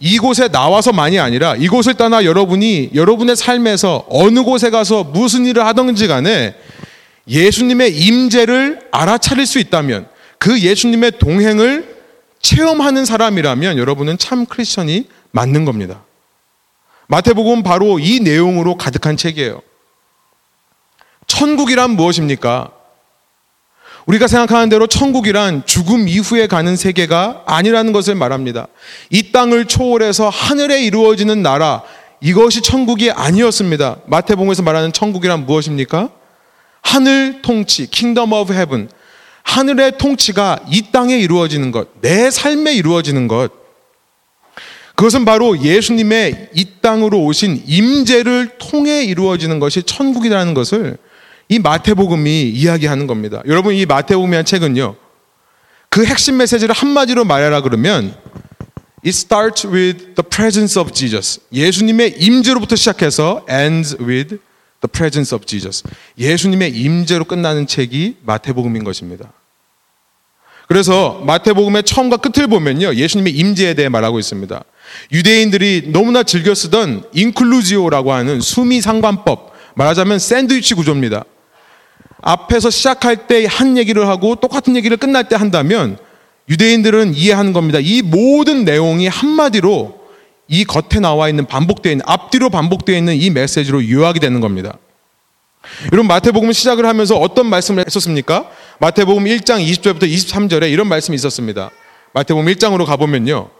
이곳에 0.00 0.48
나와서만이 0.48 1.18
아니라 1.18 1.56
이곳을 1.56 1.94
떠나 1.94 2.24
여러분이 2.24 2.90
여러분의 2.94 3.34
삶에서 3.34 4.06
어느 4.08 4.42
곳에 4.42 4.70
가서 4.70 5.02
무슨 5.02 5.44
일을 5.44 5.66
하든지 5.66 6.06
간에 6.06 6.54
예수님의 7.26 7.96
임재를 7.96 8.80
알아차릴 8.92 9.44
수 9.44 9.58
있다면 9.58 10.08
그 10.38 10.60
예수님의 10.60 11.12
동행을 11.18 11.96
체험하는 12.40 13.04
사람이라면 13.04 13.76
여러분은 13.76 14.18
참 14.18 14.46
크리스천이 14.46 15.08
맞는 15.32 15.64
겁니다. 15.64 16.04
마태복음 17.08 17.64
바로 17.64 17.98
이 17.98 18.20
내용으로 18.20 18.76
가득한 18.76 19.16
책이에요. 19.16 19.60
천국이란 21.26 21.90
무엇입니까? 21.90 22.70
우리가 24.08 24.26
생각하는 24.26 24.70
대로 24.70 24.86
천국이란 24.86 25.64
죽음 25.66 26.08
이후에 26.08 26.46
가는 26.46 26.76
세계가 26.76 27.42
아니라는 27.44 27.92
것을 27.92 28.14
말합니다. 28.14 28.66
이 29.10 29.32
땅을 29.32 29.66
초월해서 29.66 30.30
하늘에 30.30 30.82
이루어지는 30.82 31.42
나라, 31.42 31.82
이것이 32.22 32.62
천국이 32.62 33.10
아니었습니다. 33.10 33.98
마태복음에서 34.06 34.62
말하는 34.62 34.94
천국이란 34.94 35.44
무엇입니까? 35.44 36.08
하늘 36.80 37.42
통치, 37.42 37.86
kingdom 37.90 38.32
of 38.32 38.54
heaven. 38.54 38.88
하늘의 39.42 39.98
통치가 39.98 40.58
이 40.70 40.90
땅에 40.90 41.18
이루어지는 41.18 41.70
것, 41.70 41.88
내 42.00 42.30
삶에 42.30 42.72
이루어지는 42.72 43.28
것. 43.28 43.52
그것은 44.94 45.26
바로 45.26 45.60
예수님의 45.62 46.48
이 46.54 46.66
땅으로 46.80 47.24
오신 47.24 47.64
임재를 47.66 48.56
통해 48.56 49.04
이루어지는 49.04 49.60
것이 49.60 49.82
천국이라는 49.82 50.54
것을 50.54 50.96
이 51.48 51.58
마태복음이 51.58 52.50
이야기하는 52.50 53.06
겁니다. 53.06 53.42
여러분 53.46 53.74
이 53.74 53.86
마태복음이란 53.86 54.44
책은요. 54.44 54.96
그 55.88 56.04
핵심 56.04 56.36
메시지를 56.36 56.74
한마디로 56.74 57.24
말하라 57.24 57.62
그러면 57.62 58.14
It 59.04 59.10
starts 59.10 59.66
with 59.66 60.14
the 60.14 60.28
presence 60.28 60.80
of 60.80 60.92
Jesus. 60.92 61.40
예수님의 61.52 62.16
임재로부터 62.18 62.76
시작해서 62.76 63.46
ends 63.48 63.96
with 64.00 64.38
the 64.80 64.90
presence 64.92 65.34
of 65.34 65.46
Jesus. 65.46 65.84
예수님의 66.18 66.72
임재로 66.76 67.24
끝나는 67.24 67.66
책이 67.66 68.16
마태복음인 68.24 68.84
것입니다. 68.84 69.32
그래서 70.66 71.22
마태복음의 71.24 71.84
처음과 71.84 72.18
끝을 72.18 72.46
보면요. 72.46 72.94
예수님의 72.94 73.32
임재에 73.32 73.74
대해 73.74 73.88
말하고 73.88 74.18
있습니다. 74.18 74.62
유대인들이 75.12 75.90
너무나 75.92 76.22
즐겨 76.22 76.54
쓰던 76.54 77.04
인클루지오라고 77.14 78.12
하는 78.12 78.40
수미 78.40 78.82
상관법, 78.82 79.54
말하자면 79.76 80.18
샌드위치 80.18 80.74
구조입니다. 80.74 81.24
앞에서 82.20 82.70
시작할 82.70 83.26
때 83.26 83.46
한 83.46 83.76
얘기를 83.76 84.06
하고 84.08 84.34
똑같은 84.34 84.76
얘기를 84.76 84.96
끝날 84.96 85.28
때 85.28 85.36
한다면 85.36 85.98
유대인들은 86.48 87.14
이해하는 87.14 87.52
겁니다. 87.52 87.78
이 87.80 88.02
모든 88.02 88.64
내용이 88.64 89.06
한마디로 89.06 89.98
이 90.48 90.64
겉에 90.64 91.00
나와 91.00 91.28
있는 91.28 91.46
반복되어 91.46 91.92
있는 91.92 92.04
앞뒤로 92.06 92.48
반복되어 92.50 92.96
있는 92.96 93.16
이 93.16 93.30
메시지로 93.30 93.88
요약이 93.88 94.18
되는 94.20 94.40
겁니다. 94.40 94.78
여러분 95.92 96.06
마태복음 96.08 96.52
시작을 96.52 96.86
하면서 96.86 97.16
어떤 97.16 97.46
말씀을 97.46 97.84
했었습니까? 97.86 98.48
마태복음 98.78 99.24
1장 99.24 99.64
20절부터 99.66 100.04
23절에 100.04 100.70
이런 100.70 100.88
말씀이 100.88 101.14
있었습니다. 101.16 101.70
마태복음 102.14 102.46
1장으로 102.46 102.86
가보면요. 102.86 103.50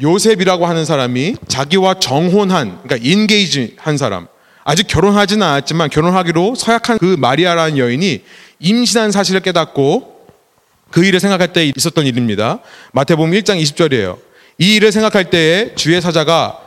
요셉이라고 0.00 0.66
하는 0.66 0.86
사람이 0.86 1.36
자기와 1.48 1.94
정혼한 2.00 2.80
그러니까 2.82 2.96
인게이지 2.96 3.76
한 3.78 3.98
사람 3.98 4.26
아직 4.64 4.86
결혼하지는 4.86 5.44
않았지만 5.44 5.90
결혼하기로 5.90 6.54
서약한 6.54 6.98
그 6.98 7.16
마리아라는 7.18 7.78
여인이 7.78 8.22
임신한 8.60 9.10
사실을 9.10 9.40
깨닫고 9.40 10.26
그 10.90 11.04
일을 11.04 11.20
생각할 11.20 11.52
때 11.52 11.64
있었던 11.64 12.06
일입니다. 12.06 12.60
마태복음 12.92 13.32
1장 13.32 13.60
20절이에요. 13.60 14.18
이 14.58 14.76
일을 14.76 14.92
생각할 14.92 15.30
때에 15.30 15.74
주의 15.74 16.00
사자가 16.00 16.60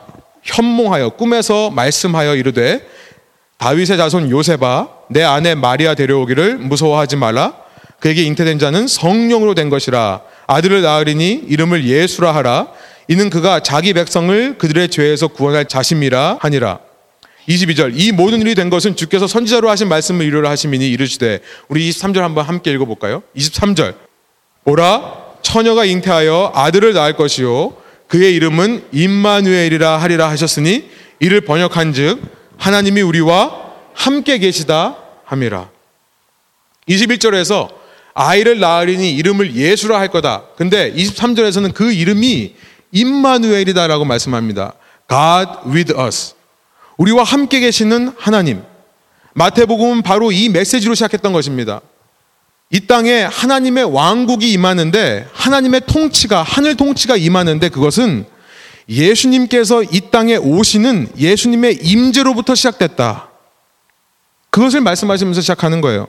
현몽하여 0.43 1.09
꿈에서 1.09 1.69
말씀하여 1.69 2.35
이르되 2.35 2.85
다윗의 3.57 3.97
자손 3.97 4.29
요셉아 4.29 4.89
내 5.09 5.23
아내 5.23 5.55
마리아 5.55 5.93
데려오기를 5.95 6.57
무서워하지 6.57 7.15
말라 7.15 7.53
그에게 7.99 8.23
잉태된 8.23 8.59
자는 8.59 8.87
성령으로 8.87 9.53
된 9.53 9.69
것이라 9.69 10.21
아들을 10.47 10.81
낳으리니 10.81 11.45
이름을 11.47 11.85
예수라 11.85 12.35
하라 12.35 12.67
이는 13.07 13.29
그가 13.29 13.61
자기 13.61 13.93
백성을 13.93 14.57
그들의 14.57 14.89
죄에서 14.89 15.27
구원할 15.29 15.65
자심이라 15.65 16.39
하니라 16.41 16.79
22절 17.47 17.93
이 17.95 18.11
모든 18.11 18.41
일이 18.41 18.55
된 18.55 18.69
것은 18.69 18.95
주께서 18.95 19.27
선지자로 19.27 19.69
하신 19.69 19.87
말씀을 19.87 20.25
이루려 20.25 20.49
하심이니 20.49 20.89
이르시되 20.89 21.39
우리 21.67 21.89
23절 21.89 22.19
한번 22.19 22.45
함께 22.45 22.71
읽어볼까요? 22.71 23.23
23절 23.35 23.95
보라 24.63 25.25
처녀가 25.41 25.85
잉태하여 25.85 26.53
아들을 26.55 26.93
낳을 26.93 27.13
것이요 27.13 27.75
그의 28.07 28.33
이름은 28.35 28.85
임마누엘이라 28.91 29.97
하리라 29.97 30.29
하셨으니 30.29 30.89
이를 31.19 31.41
번역한즉 31.41 32.21
하나님이 32.57 33.01
우리와 33.01 33.65
함께 33.93 34.37
계시다 34.37 34.97
함이라. 35.25 35.69
21절에서 36.87 37.69
아이를 38.13 38.59
낳으리니 38.59 39.13
이름을 39.15 39.55
예수라 39.55 39.99
할 39.99 40.09
거다. 40.09 40.43
근데 40.55 40.93
23절에서는 40.93 41.73
그 41.73 41.91
이름이 41.91 42.55
임마누엘이다라고 42.91 44.05
말씀합니다. 44.05 44.73
God 45.09 45.69
with 45.69 45.93
us. 45.99 46.34
우리와 46.97 47.23
함께 47.23 47.59
계시는 47.59 48.13
하나님. 48.17 48.63
마태복음은 49.33 50.01
바로 50.01 50.31
이 50.31 50.49
메시지로 50.49 50.95
시작했던 50.95 51.33
것입니다. 51.33 51.81
이 52.71 52.87
땅에 52.87 53.23
하나님의 53.23 53.83
왕국이 53.83 54.51
임하는데 54.51 55.27
하나님의 55.33 55.81
통치가 55.87 56.41
하늘 56.41 56.75
통치가 56.75 57.15
임하는데 57.15 57.69
그것은 57.69 58.25
예수님께서 58.87 59.83
이 59.83 60.01
땅에 60.11 60.35
오시는 60.35 61.09
예수님의 61.17 61.79
임재로부터 61.81 62.55
시작됐다. 62.55 63.29
그것을 64.49 64.81
말씀하시면서 64.81 65.41
시작하는 65.41 65.81
거예요. 65.81 66.07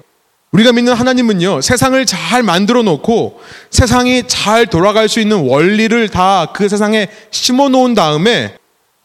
우리가 0.53 0.73
믿는 0.73 0.93
하나님은요, 0.93 1.61
세상을 1.61 2.07
잘 2.07 2.43
만들어 2.43 2.83
놓고 2.83 3.41
세상이 3.71 4.23
잘 4.29 4.67
돌아갈 4.67 5.09
수 5.09 5.21
있는 5.21 5.49
원리를 5.49 6.09
다 6.11 6.47
그 6.55 6.69
세상에 6.69 7.09
심어 7.31 7.69
놓은 7.69 7.95
다음에 7.95 8.57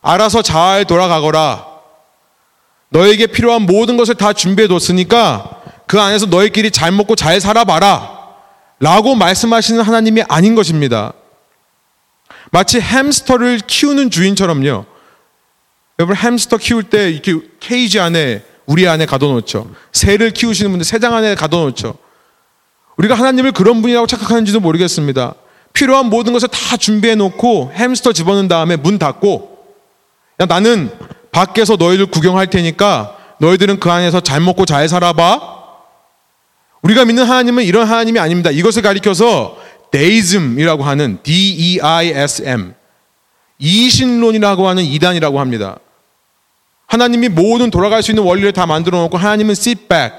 알아서 0.02 0.42
잘 0.42 0.86
돌아가거라. 0.86 1.71
너에게 2.92 3.28
필요한 3.28 3.64
모든 3.64 3.98
것을 3.98 4.16
다 4.16 4.34
준비해 4.34 4.68
뒀으니까 4.68 5.62
그 5.88 6.00
안에서 6.00 6.26
너희끼리 6.26 6.72
잘 6.72 6.92
먹고 6.92 7.16
잘 7.16 7.40
살아봐라. 7.40 8.20
라고 8.80 9.16
말씀하시는 9.16 9.82
하나님이 9.82 10.24
아닌 10.28 10.56
것입니다. 10.56 11.14
마치 12.52 12.80
햄스터를 12.80 13.62
키우는 13.66 14.10
주인처럼요. 14.10 14.86
여러분 16.00 16.16
햄스터 16.16 16.58
키울 16.58 16.84
때 16.84 17.12
이렇게 17.12 17.40
케이지 17.60 18.00
안에 18.00 18.44
우리 18.66 18.88
안에 18.88 19.06
가둬놓죠. 19.06 19.72
새를 19.94 20.32
키우시는 20.32 20.72
분들 20.72 20.84
새장 20.84 21.14
안에 21.14 21.36
가둬놓죠. 21.36 21.96
우리가 22.98 23.16
하나님을 23.16 23.54
그런 23.54 23.82
분이라고 23.82 24.08
착각하는지도 24.08 24.60
모르겠습니다. 24.60 25.36
필요한 25.74 26.08
모든 26.08 26.34
것을 26.34 26.50
다 26.50 26.76
준비해 26.76 27.16
놓고 27.16 27.72
햄스터 27.74 28.12
집어넣은 28.12 28.50
다음에 28.50 28.76
문 28.76 29.00
닫고 29.00 29.66
야, 30.42 30.46
나는 30.46 30.92
밖에서 31.32 31.76
너희들 31.76 32.08
구경할 32.08 32.48
테니까 32.48 33.18
너희들은 33.40 33.80
그 33.80 33.90
안에서 33.90 34.20
잘 34.20 34.40
먹고 34.42 34.66
잘 34.66 34.88
살아봐. 34.88 35.62
우리가 36.82 37.06
믿는 37.06 37.24
하나님은 37.24 37.64
이런 37.64 37.88
하나님이 37.88 38.20
아닙니다. 38.20 38.52
이것을 38.52 38.82
가리켜서 38.82 39.58
데이즘이라고 39.92 40.84
하는 40.84 41.20
D-E-I-S-M 41.24 42.74
이신론이라고 43.60 44.68
하는 44.68 44.84
이단이라고 44.84 45.40
합니다. 45.40 45.78
하나님이 46.88 47.30
모든 47.30 47.70
돌아갈 47.72 48.04
수 48.04 48.12
있는 48.12 48.24
원리를 48.24 48.52
다 48.54 48.66
만들어 48.66 49.00
놓고 49.02 49.18
하나님은 49.18 49.52
sit 49.52 49.88
back 49.88 50.12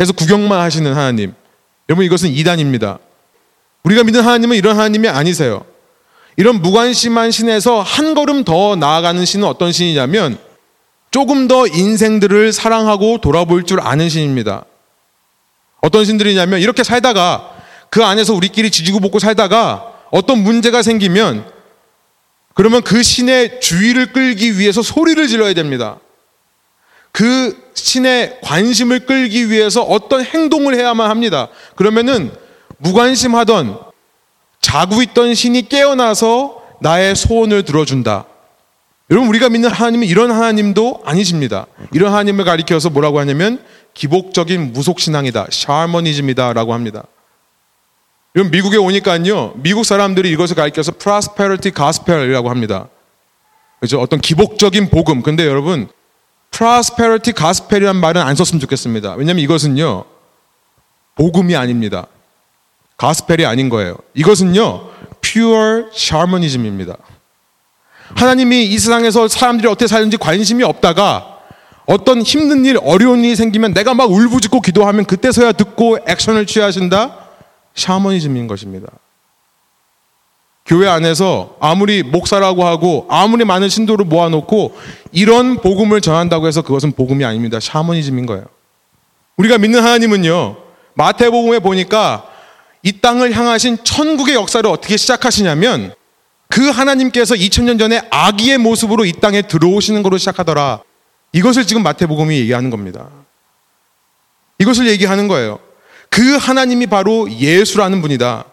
해서 0.00 0.12
구경만 0.12 0.60
하시는 0.60 0.92
하나님. 0.92 1.34
여러분 1.88 2.04
이것은 2.04 2.30
이단입니다. 2.30 2.98
우리가 3.82 4.04
믿는 4.04 4.20
하나님은 4.20 4.56
이런 4.56 4.76
하나님이 4.76 5.08
아니세요. 5.08 5.64
이런 6.36 6.62
무관심한 6.62 7.30
신에서 7.30 7.80
한 7.80 8.14
걸음 8.14 8.44
더 8.44 8.76
나아가는 8.76 9.24
신은 9.24 9.46
어떤 9.46 9.72
신이냐면 9.72 10.38
조금 11.12 11.46
더 11.46 11.66
인생들을 11.66 12.52
사랑하고 12.52 13.18
돌아볼 13.18 13.64
줄 13.64 13.80
아는 13.80 14.08
신입니다. 14.08 14.64
어떤 15.82 16.04
신들이냐면 16.04 16.60
이렇게 16.60 16.82
살다가 16.82 17.50
그 17.90 18.02
안에서 18.02 18.32
우리끼리 18.34 18.70
지지고 18.70 18.98
볶고 18.98 19.18
살다가 19.18 19.92
어떤 20.10 20.42
문제가 20.42 20.82
생기면 20.82 21.44
그러면 22.54 22.82
그 22.82 23.02
신의 23.02 23.60
주의를 23.60 24.12
끌기 24.12 24.58
위해서 24.58 24.80
소리를 24.82 25.28
질러야 25.28 25.52
됩니다. 25.52 25.98
그 27.12 27.70
신의 27.74 28.38
관심을 28.42 29.04
끌기 29.04 29.50
위해서 29.50 29.82
어떤 29.82 30.24
행동을 30.24 30.74
해야만 30.74 31.10
합니다. 31.10 31.48
그러면은 31.76 32.32
무관심하던 32.78 33.78
자고 34.62 35.02
있던 35.02 35.34
신이 35.34 35.68
깨어나서 35.68 36.62
나의 36.80 37.14
소원을 37.16 37.64
들어준다. 37.64 38.26
여러분 39.12 39.28
우리가 39.28 39.50
믿는 39.50 39.68
하나님은 39.68 40.06
이런 40.06 40.30
하나님도 40.30 41.02
아니십니다. 41.04 41.66
이런 41.92 42.12
하나님을 42.12 42.46
가리켜서 42.46 42.88
뭐라고 42.88 43.20
하냐면 43.20 43.62
기복적인 43.92 44.72
무속 44.72 45.00
신앙이다. 45.00 45.48
샤머니즘이다라고 45.50 46.72
합니다. 46.72 47.04
여러분 48.34 48.50
미국에 48.50 48.78
오니까요. 48.78 49.52
미국 49.56 49.84
사람들이 49.84 50.30
이것을 50.30 50.56
가리켜서 50.56 50.92
prosperity 50.92 51.74
gospel이라고 51.74 52.48
합니다. 52.48 52.88
그죠? 53.80 54.00
어떤 54.00 54.18
기복적인 54.18 54.88
복음. 54.88 55.20
근데 55.20 55.46
여러분 55.46 55.90
prosperity 56.50 57.34
gospel이란 57.36 57.96
말은 57.96 58.22
안 58.22 58.34
썼으면 58.34 58.60
좋겠습니다. 58.60 59.16
왜냐하면 59.16 59.44
이것은요. 59.44 60.06
복음이 61.16 61.54
아닙니다. 61.54 62.06
가스펠이 62.96 63.44
아닌 63.44 63.68
거예요. 63.68 63.98
이것은요. 64.14 64.88
pure 65.20 65.84
샤머니즘입니다. 65.92 66.96
하나님이 68.14 68.64
이 68.66 68.78
세상에서 68.78 69.28
사람들이 69.28 69.68
어떻게 69.68 69.86
사는지 69.86 70.16
관심이 70.16 70.62
없다가 70.62 71.38
어떤 71.86 72.22
힘든 72.22 72.64
일, 72.64 72.78
어려운 72.82 73.24
일이 73.24 73.34
생기면 73.34 73.74
내가 73.74 73.94
막 73.94 74.10
울부짖고 74.10 74.60
기도하면 74.60 75.04
그때서야 75.04 75.52
듣고 75.52 75.98
액션을 76.06 76.46
취하신다? 76.46 77.16
샤머니즘인 77.74 78.46
것입니다. 78.46 78.88
교회 80.64 80.88
안에서 80.88 81.56
아무리 81.58 82.02
목사라고 82.04 82.64
하고 82.64 83.06
아무리 83.10 83.44
많은 83.44 83.68
신도를 83.68 84.04
모아놓고 84.04 84.76
이런 85.10 85.56
복음을 85.56 86.00
전한다고 86.00 86.46
해서 86.46 86.62
그것은 86.62 86.92
복음이 86.92 87.24
아닙니다. 87.24 87.58
샤머니즘인 87.58 88.26
거예요. 88.26 88.44
우리가 89.36 89.58
믿는 89.58 89.80
하나님은요, 89.80 90.56
마태복음에 90.94 91.58
보니까 91.58 92.26
이 92.82 93.00
땅을 93.00 93.32
향하신 93.32 93.78
천국의 93.82 94.34
역사를 94.34 94.64
어떻게 94.68 94.96
시작하시냐면 94.96 95.94
그 96.52 96.68
하나님께서 96.68 97.34
2000년 97.34 97.78
전에 97.78 98.02
아기의 98.10 98.58
모습으로 98.58 99.06
이 99.06 99.12
땅에 99.12 99.40
들어오시는 99.40 100.02
것으로 100.02 100.18
시작하더라. 100.18 100.82
이것을 101.32 101.66
지금 101.66 101.82
마태복음이 101.82 102.38
얘기하는 102.40 102.68
겁니다. 102.68 103.08
이것을 104.58 104.86
얘기하는 104.88 105.28
거예요. 105.28 105.60
그 106.10 106.36
하나님이 106.36 106.88
바로 106.88 107.26
예수라는 107.32 108.02
분이다. 108.02 108.44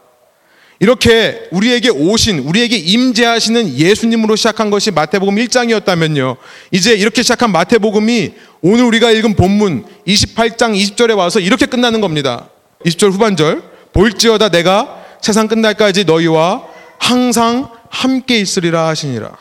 이렇게 0.80 1.50
우리에게 1.52 1.90
오신, 1.90 2.40
우리에게 2.40 2.78
임재하시는 2.78 3.78
예수님으로 3.78 4.38
시작한 4.38 4.70
것이 4.70 4.92
마태복음 4.92 5.36
1장이었다면요. 5.36 6.38
이제 6.72 6.94
이렇게 6.94 7.22
시작한 7.22 7.52
마태복음이 7.52 8.32
오늘 8.62 8.86
우리가 8.86 9.12
읽은 9.12 9.36
본문 9.36 9.84
28장 10.08 10.74
20절에 10.74 11.18
와서 11.18 11.42
이렇게 11.42 11.66
끝나는 11.66 12.00
겁니다. 12.00 12.48
20절 12.86 13.12
후반절. 13.12 13.62
볼지어다 13.92 14.48
내가 14.48 15.04
세상 15.20 15.50
끝날까지 15.50 16.06
너희와 16.06 16.69
항상 17.00 17.70
함께 17.90 18.40
있으리라 18.40 18.88
하시니라. 18.88 19.32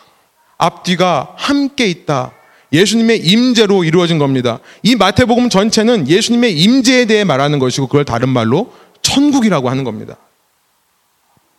앞뒤가 0.56 1.34
함께 1.36 1.86
있다. 1.86 2.32
예수님의 2.72 3.18
임재로 3.20 3.84
이루어진 3.84 4.18
겁니다. 4.18 4.60
이 4.82 4.94
마태복음 4.96 5.48
전체는 5.48 6.08
예수님의 6.08 6.58
임재에 6.58 7.04
대해 7.06 7.24
말하는 7.24 7.58
것이고 7.58 7.86
그걸 7.86 8.04
다른 8.04 8.28
말로 8.28 8.72
천국이라고 9.02 9.70
하는 9.70 9.84
겁니다. 9.84 10.16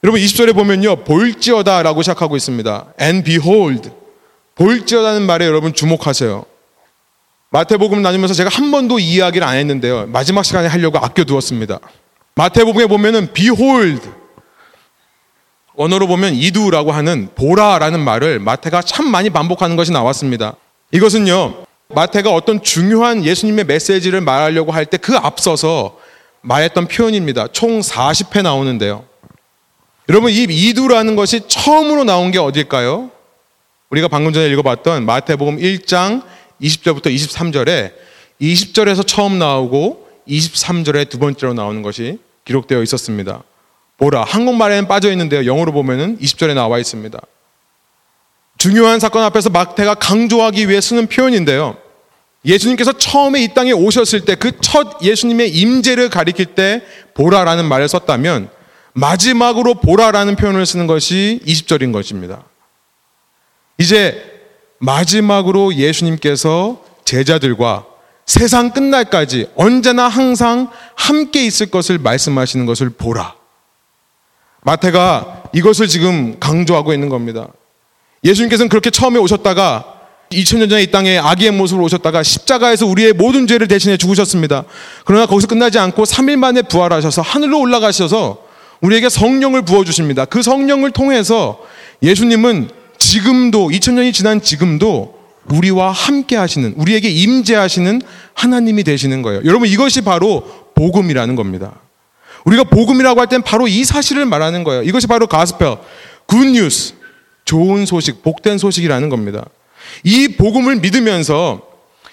여러분 0.04 0.22
20절에 0.22 0.54
보면요. 0.54 1.04
볼지어다라고 1.04 2.02
시작하고 2.02 2.36
있습니다. 2.36 2.94
and 3.02 3.24
behold. 3.24 3.90
볼지어다는 4.56 5.24
말에 5.24 5.46
여러분 5.46 5.74
주목하세요. 5.74 6.46
마태복음 7.50 8.02
나누면서 8.02 8.34
제가 8.36 8.50
한 8.50 8.70
번도 8.70 9.00
이 9.00 9.16
이야기를 9.16 9.46
안 9.46 9.58
했는데요. 9.58 10.08
마지막 10.08 10.44
시간에 10.44 10.68
하려고 10.68 11.00
아껴 11.00 11.24
두었습니다. 11.24 11.80
마태복음에 12.36 12.86
보면은 12.86 13.34
behold 13.34 14.08
언어로 15.80 16.08
보면 16.08 16.34
이두라고 16.36 16.92
하는 16.92 17.30
보라라는 17.36 18.02
말을 18.02 18.40
마태가 18.40 18.82
참 18.82 19.08
많이 19.08 19.30
반복하는 19.30 19.78
것이 19.78 19.94
나왔습니다. 19.94 20.56
이것은요, 20.92 21.64
마태가 21.88 22.32
어떤 22.34 22.62
중요한 22.62 23.24
예수님의 23.24 23.64
메시지를 23.64 24.20
말하려고 24.20 24.74
할 24.74 24.86
때 24.88 24.98
그 24.98 25.16
앞서서 25.16 25.98
말했던 26.42 26.90
표현입니다. 26.90 27.48
총 27.54 27.80
40회 27.80 28.42
나오는데요. 28.42 29.06
여러분, 30.10 30.32
이 30.32 30.44
이두라는 30.44 31.16
것이 31.16 31.48
처음으로 31.48 32.04
나온 32.04 32.32
게 32.32 32.40
어딜까요? 32.40 33.10
우리가 33.90 34.10
방금 34.10 34.34
전에 34.34 34.50
읽어봤던 34.50 35.06
마태복음 35.06 35.60
1장 35.60 36.24
20절부터 36.62 37.06
23절에 37.06 37.94
20절에서 38.42 39.08
처음 39.08 39.40
나오고 39.40 40.10
23절에 40.28 41.08
두 41.08 41.20
번째로 41.20 41.54
나오는 41.54 41.82
것이 41.84 42.20
기록되어 42.44 42.84
있었습니다. 42.84 43.44
보라. 44.00 44.24
한국말에는 44.24 44.88
빠져 44.88 45.12
있는데요. 45.12 45.46
영어로 45.46 45.72
보면은 45.72 46.18
20절에 46.20 46.54
나와 46.56 46.80
있습니다. 46.80 47.20
중요한 48.58 49.00
사건 49.00 49.24
앞에서 49.24 49.50
마태가 49.50 49.96
강조하기 49.96 50.68
위해 50.70 50.82
쓰는 50.82 51.08
표현인데요. 51.08 51.78
예수님께서 52.46 52.94
처음에 52.94 53.42
이 53.44 53.54
땅에 53.54 53.72
오셨을 53.72 54.22
때 54.26 54.36
그 54.36 54.52
첫 54.62 55.02
예수님의 55.02 55.52
임재를 55.52 56.10
가리킬 56.10 56.48
때 56.56 56.82
보라라는 57.14 57.66
말을 57.66 57.88
썼다면 57.88 58.50
마지막으로 58.94 59.76
보라라는 59.76 60.36
표현을 60.36 60.66
쓰는 60.66 60.88
것이 60.88 61.42
20절인 61.46 61.92
것입니다. 61.94 62.44
이제 63.78 64.24
마지막으로 64.80 65.76
예수님께서 65.76 66.84
제자들과 67.06 67.86
세상 68.26 68.72
끝날까지 68.72 69.48
언제나 69.56 70.08
항상 70.08 70.70
함께 70.96 71.46
있을 71.46 71.68
것을 71.68 71.98
말씀하시는 71.98 72.66
것을 72.66 72.90
보라. 72.90 73.39
마태가 74.62 75.44
이것을 75.54 75.88
지금 75.88 76.38
강조하고 76.40 76.94
있는 76.94 77.10
겁니다. 77.10 77.48
예수님께서는 78.24 78.70
그렇게 78.70 78.90
처음에 78.90 79.18
오셨다가 79.20 80.00
2000년 80.32 80.70
전에 80.70 80.84
이 80.84 80.92
땅에 80.92 81.18
아기의 81.18 81.52
모습으로 81.52 81.86
오셨다가 81.86 82.22
십자가에서 82.22 82.86
우리의 82.86 83.14
모든 83.14 83.48
죄를 83.48 83.68
대신해 83.68 83.98
죽으셨습니다. 83.98 84.66
그러나 85.06 85.26
거기서 85.26 85.48
끝나지 85.48 85.80
않고 85.80 86.04
3일 86.04 86.36
만에 86.36 86.62
부활하셔서 86.62 87.22
하늘로 87.22 87.60
올라가셔서 87.60 88.50
우리에게 88.82 89.10
성령을 89.10 89.64
부어주십니다. 89.64 90.26
그 90.26 90.42
성령을 90.42 90.92
통해서 90.92 91.60
예수님은 92.04 92.70
지금도, 92.98 93.70
2000년이 93.70 94.14
지난 94.14 94.42
지금도 94.42 95.18
우리와 95.50 95.92
함께 95.92 96.36
하시는, 96.36 96.74
우리에게 96.78 97.10
임재하시는 97.10 98.02
하나님이 98.34 98.84
되시는 98.84 99.22
거예요. 99.22 99.42
여러분, 99.46 99.68
이것이 99.68 100.02
바로 100.02 100.44
복음이라는 100.76 101.36
겁니다. 101.36 101.74
우리가 102.46 102.64
복음이라고 102.66 103.20
할 103.20 103.28
땐 103.28 103.42
바로 103.42 103.68
이 103.68 103.84
사실을 103.84 104.26
말하는 104.26 104.64
거예요. 104.64 104.84
이것이 104.84 105.08
바로 105.08 105.28
가스펠, 105.28 105.78
굿뉴스, 106.26 106.94
좋은 107.46 107.86
소식, 107.86 108.22
복된 108.24 108.58
소식이라는 108.58 109.10
겁니다. 109.10 109.46
이 110.04 110.30
복음을 110.30 110.78
믿으면서 110.78 111.62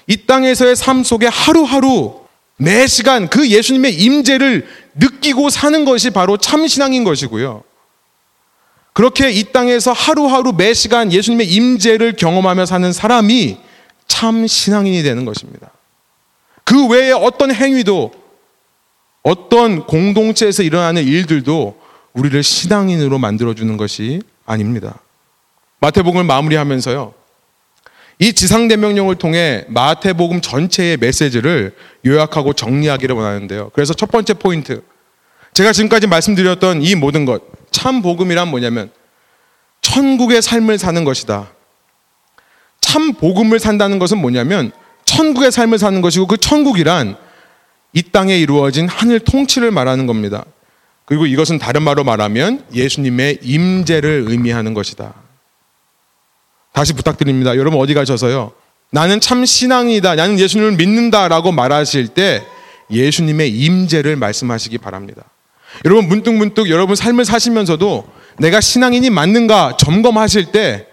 이 0.07 0.17
땅에서의 0.27 0.77
삶 0.77 1.03
속에 1.05 1.27
하루하루 1.27 2.21
매 2.59 2.87
시간 2.87 3.29
그 3.29 3.49
예수님의 3.49 3.95
임재를 3.95 4.67
느끼고 4.95 5.51
사는 5.51 5.85
것이 5.85 6.11
바로 6.11 6.37
참 6.37 6.67
신앙인 6.67 7.05
것이고요. 7.05 7.63
그렇게 8.95 9.31
이 9.31 9.45
땅에서 9.53 9.93
하루하루 9.93 10.55
매 10.57 10.73
시간 10.73 11.13
예수님의 11.13 11.49
임재를 11.49 12.17
경험하며 12.17 12.65
사는 12.65 12.91
사람이 12.93 13.59
참 14.09 14.47
신앙인이 14.47 15.03
되는 15.03 15.27
것입니다. 15.27 15.71
그 16.65 16.87
외에 16.87 17.13
어떤 17.13 17.53
행위도 17.53 18.13
어떤 19.27 19.85
공동체에서 19.87 20.63
일어나는 20.63 21.03
일들도 21.03 21.77
우리를 22.13 22.41
신앙인으로 22.45 23.19
만들어주는 23.19 23.77
것이 23.77 24.23
아닙니다. 24.47 25.01
마태복음을 25.81 26.23
마무리하면서요. 26.23 27.13
이 28.21 28.33
지상대명령을 28.33 29.17
통해 29.17 29.65
마태복음 29.67 30.43
전체의 30.43 30.99
메시지를 30.99 31.75
요약하고 32.07 32.53
정리하기를 32.53 33.17
원하는데요. 33.17 33.71
그래서 33.75 33.95
첫 33.95 34.13
번째 34.13 34.35
포인트. 34.35 34.85
제가 35.55 35.73
지금까지 35.73 36.07
말씀드렸던 36.07 36.83
이 36.83 36.95
모든 36.95 37.25
것, 37.25 37.43
참 37.73 38.03
복음이란 38.03 38.47
뭐냐면, 38.47 38.93
천국의 39.81 40.41
삶을 40.41 40.79
사는 40.79 41.03
것이다. 41.03 41.51
참 42.81 43.13
복음을 43.15 43.59
산다는 43.59 43.99
것은 43.99 44.19
뭐냐면, 44.19 44.71
천국의 45.05 45.51
삶을 45.51 45.79
사는 45.79 46.01
것이고, 46.01 46.29
그 46.29 46.37
천국이란 46.37 47.26
이 47.97 48.03
땅에 48.03 48.37
이루어진 48.37 48.89
하늘 48.89 49.21
통치를 49.21 49.71
말하는 49.71 50.07
겁니다. 50.07 50.45
그리고 51.07 51.25
이것은 51.25 51.59
다른 51.59 51.83
말로 51.83 52.05
말하면 52.05 52.63
예수님의 52.75 53.39
임재를 53.41 54.27
의미하는 54.29 54.75
것이다. 54.75 55.15
다시 56.75 56.93
부탁드립니다. 56.93 57.57
여러분 57.57 57.81
어디 57.81 57.95
가셔서요? 57.95 58.53
나는 58.91 59.19
참 59.19 59.47
신앙이다. 59.47 60.15
나는 60.15 60.39
예수님을 60.39 60.73
믿는다라고 60.73 61.53
말하실 61.53 62.09
때 62.09 62.45
예수님의 62.91 63.51
임재를 63.51 64.17
말씀하시기 64.17 64.77
바랍니다. 64.77 65.25
여러분 65.87 66.07
문득 66.07 66.35
문득 66.35 66.69
여러분 66.69 66.97
삶을 66.97 67.25
사시면서도 67.25 68.07
내가 68.39 68.61
신앙인이 68.61 69.09
맞는가 69.09 69.79
점검하실 69.79 70.53
때 70.53 70.87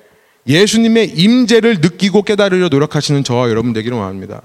예수님의 0.48 1.10
임재를 1.18 1.82
느끼고 1.82 2.22
깨달으려 2.22 2.70
노력하시는 2.70 3.26
저와 3.26 3.50
여러분 3.50 3.74
되기를 3.74 3.98
원합니다. 3.98 4.42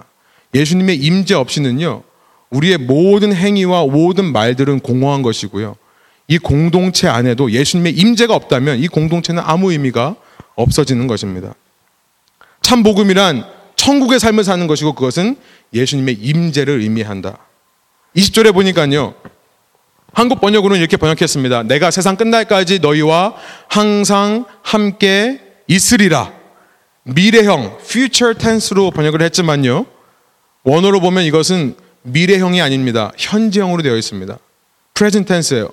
예수님의 0.54 0.96
임재 0.96 1.34
없이는요. 1.34 2.07
우리의 2.50 2.78
모든 2.78 3.34
행위와 3.34 3.86
모든 3.86 4.32
말들은 4.32 4.80
공허한 4.80 5.22
것이고요. 5.22 5.76
이 6.28 6.38
공동체 6.38 7.08
안에도 7.08 7.50
예수님의 7.50 7.92
임재가 7.94 8.34
없다면 8.34 8.78
이 8.78 8.88
공동체는 8.88 9.42
아무 9.44 9.72
의미가 9.72 10.16
없어지는 10.54 11.06
것입니다. 11.06 11.54
참 12.60 12.82
복음이란 12.82 13.44
천국의 13.76 14.20
삶을 14.20 14.44
사는 14.44 14.66
것이고 14.66 14.94
그것은 14.94 15.36
예수님의 15.72 16.14
임재를 16.14 16.80
의미한다. 16.80 17.38
20절에 18.16 18.52
보니까요. 18.52 19.14
한국 20.12 20.40
번역으로는 20.40 20.80
이렇게 20.80 20.96
번역했습니다. 20.96 21.64
내가 21.64 21.90
세상 21.90 22.16
끝날까지 22.16 22.80
너희와 22.80 23.34
항상 23.68 24.46
함께 24.62 25.40
있으리라. 25.66 26.32
미래형, 27.04 27.78
future 27.80 28.36
tense로 28.36 28.90
번역을 28.90 29.22
했지만요. 29.22 29.86
원어로 30.64 31.00
보면 31.00 31.24
이것은 31.24 31.76
미래형이 32.02 32.60
아닙니다. 32.60 33.12
현재형으로 33.16 33.82
되어 33.82 33.96
있습니다. 33.96 34.38
present 34.94 35.28
tense예요. 35.28 35.70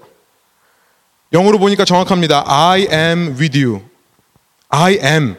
영어로 1.34 1.60
보니까 1.60 1.86
정확합니다. 1.86 2.44
I 2.46 2.88
am 2.92 3.36
with 3.40 3.58
you. 3.58 3.82
I 4.70 5.00
am. 5.04 5.36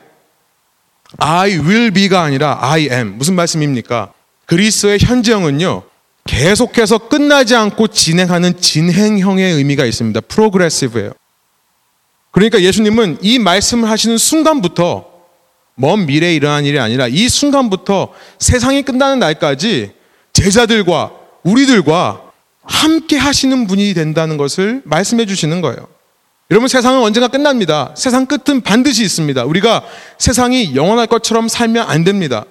I 1.19 1.59
will 1.59 1.91
be가 1.91 2.23
아니라 2.23 2.59
I 2.61 2.89
am. 2.91 3.17
무슨 3.17 3.35
말씀입니까? 3.35 4.13
그리스의 4.47 4.99
현재형은요. 5.01 5.83
계속해서 6.27 6.99
끝나지 7.09 7.55
않고 7.55 7.89
진행하는 7.89 8.59
진행형의 8.61 9.53
의미가 9.55 9.85
있습니다. 9.85 10.21
프로그레시브예요. 10.23 11.13
그러니까 12.33 12.61
예수님은 12.61 13.19
이 13.23 13.39
말씀을 13.39 13.89
하시는 13.89 14.19
순간부터 14.19 15.07
먼 15.77 16.07
미래에 16.07 16.35
일어난 16.35 16.65
일이 16.65 16.79
아니라 16.79 17.07
이 17.07 17.29
순간부터 17.29 18.13
세상이 18.39 18.83
끝나는 18.83 19.19
날까지 19.21 19.93
제자들과 20.37 21.13
우리들과 21.45 22.21
함께 22.63 23.17
하시는 23.17 23.67
분이 23.67 23.95
된다는 23.95 24.37
것을 24.37 24.83
말씀해 24.85 25.25
주시는 25.25 25.63
거예요. 25.63 25.89
여러분 26.51 26.69
세상은 26.69 27.01
언젠가 27.01 27.29
끝납니다. 27.29 27.93
세상 27.97 28.27
끝은 28.27 28.61
반드시 28.61 29.03
있습니다. 29.03 29.45
우리가 29.45 29.85
세상이 30.19 30.77
영원할 30.77 31.07
것처럼 31.07 31.49
살면 31.49 31.89
안 31.89 32.05
됩니다. 32.05 32.45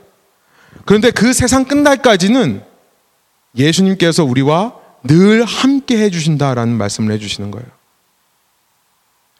그런데 0.86 1.12
그 1.12 1.32
세상 1.32 1.66
끝날까지는 1.66 2.64
예수님께서 3.56 4.24
우리와 4.24 4.74
늘 5.04 5.46
함께 5.46 5.98
해주신다라는 6.00 6.74
말씀을 6.74 7.14
해주시는 7.14 7.52
거예요. 7.52 7.68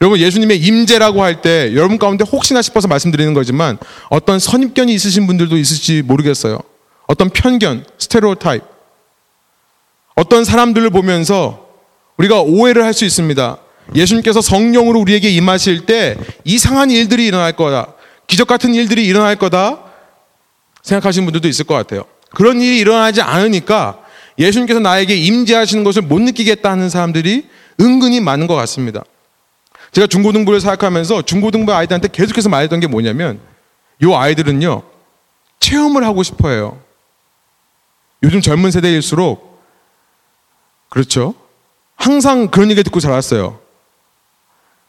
여러분 0.00 0.20
예수님의 0.20 0.58
임재라고 0.60 1.22
할 1.22 1.40
때 1.42 1.72
여러분 1.74 1.98
가운데 1.98 2.24
혹시나 2.24 2.62
싶어서 2.62 2.86
말씀드리는 2.86 3.34
거지만 3.34 3.78
어떤 4.08 4.38
선입견이 4.38 4.94
있으신 4.94 5.26
분들도 5.26 5.56
있을지 5.56 6.02
모르겠어요. 6.02 6.60
어떤 7.06 7.30
편견, 7.30 7.84
스테레오타입. 7.98 8.62
어떤 10.14 10.44
사람들을 10.44 10.90
보면서 10.90 11.66
우리가 12.16 12.40
오해를 12.40 12.84
할 12.84 12.92
수 12.94 13.04
있습니다. 13.04 13.58
예수님께서 13.94 14.40
성령으로 14.40 14.98
우리에게 15.00 15.30
임하실 15.30 15.86
때 15.86 16.16
이상한 16.44 16.90
일들이 16.90 17.26
일어날 17.26 17.52
거다. 17.52 17.94
기적 18.26 18.48
같은 18.48 18.74
일들이 18.74 19.04
일어날 19.06 19.36
거다. 19.36 19.84
생각하시는 20.82 21.24
분들도 21.26 21.46
있을 21.48 21.64
것 21.64 21.74
같아요. 21.74 22.04
그런 22.30 22.60
일이 22.60 22.78
일어나지 22.78 23.20
않으니까 23.20 24.00
예수님께서 24.38 24.80
나에게 24.80 25.14
임재하시는 25.16 25.84
것을 25.84 26.02
못 26.02 26.20
느끼겠다 26.20 26.70
하는 26.70 26.88
사람들이 26.90 27.48
은근히 27.80 28.20
많은 28.20 28.46
것 28.46 28.54
같습니다. 28.54 29.04
제가 29.92 30.06
중고등부를 30.06 30.60
사역하면서 30.60 31.22
중고등부 31.22 31.72
아이들한테 31.72 32.08
계속해서 32.08 32.48
말했던 32.48 32.80
게 32.80 32.86
뭐냐면 32.86 33.40
이 34.02 34.12
아이들은요 34.12 34.82
체험을 35.60 36.04
하고 36.04 36.22
싶어 36.22 36.48
해요. 36.50 36.78
요즘 38.26 38.40
젊은 38.40 38.70
세대일수록 38.72 39.62
그렇죠. 40.88 41.34
항상 41.94 42.48
그런 42.48 42.70
얘기 42.72 42.82
듣고 42.82 42.98
자랐어요. 43.00 43.60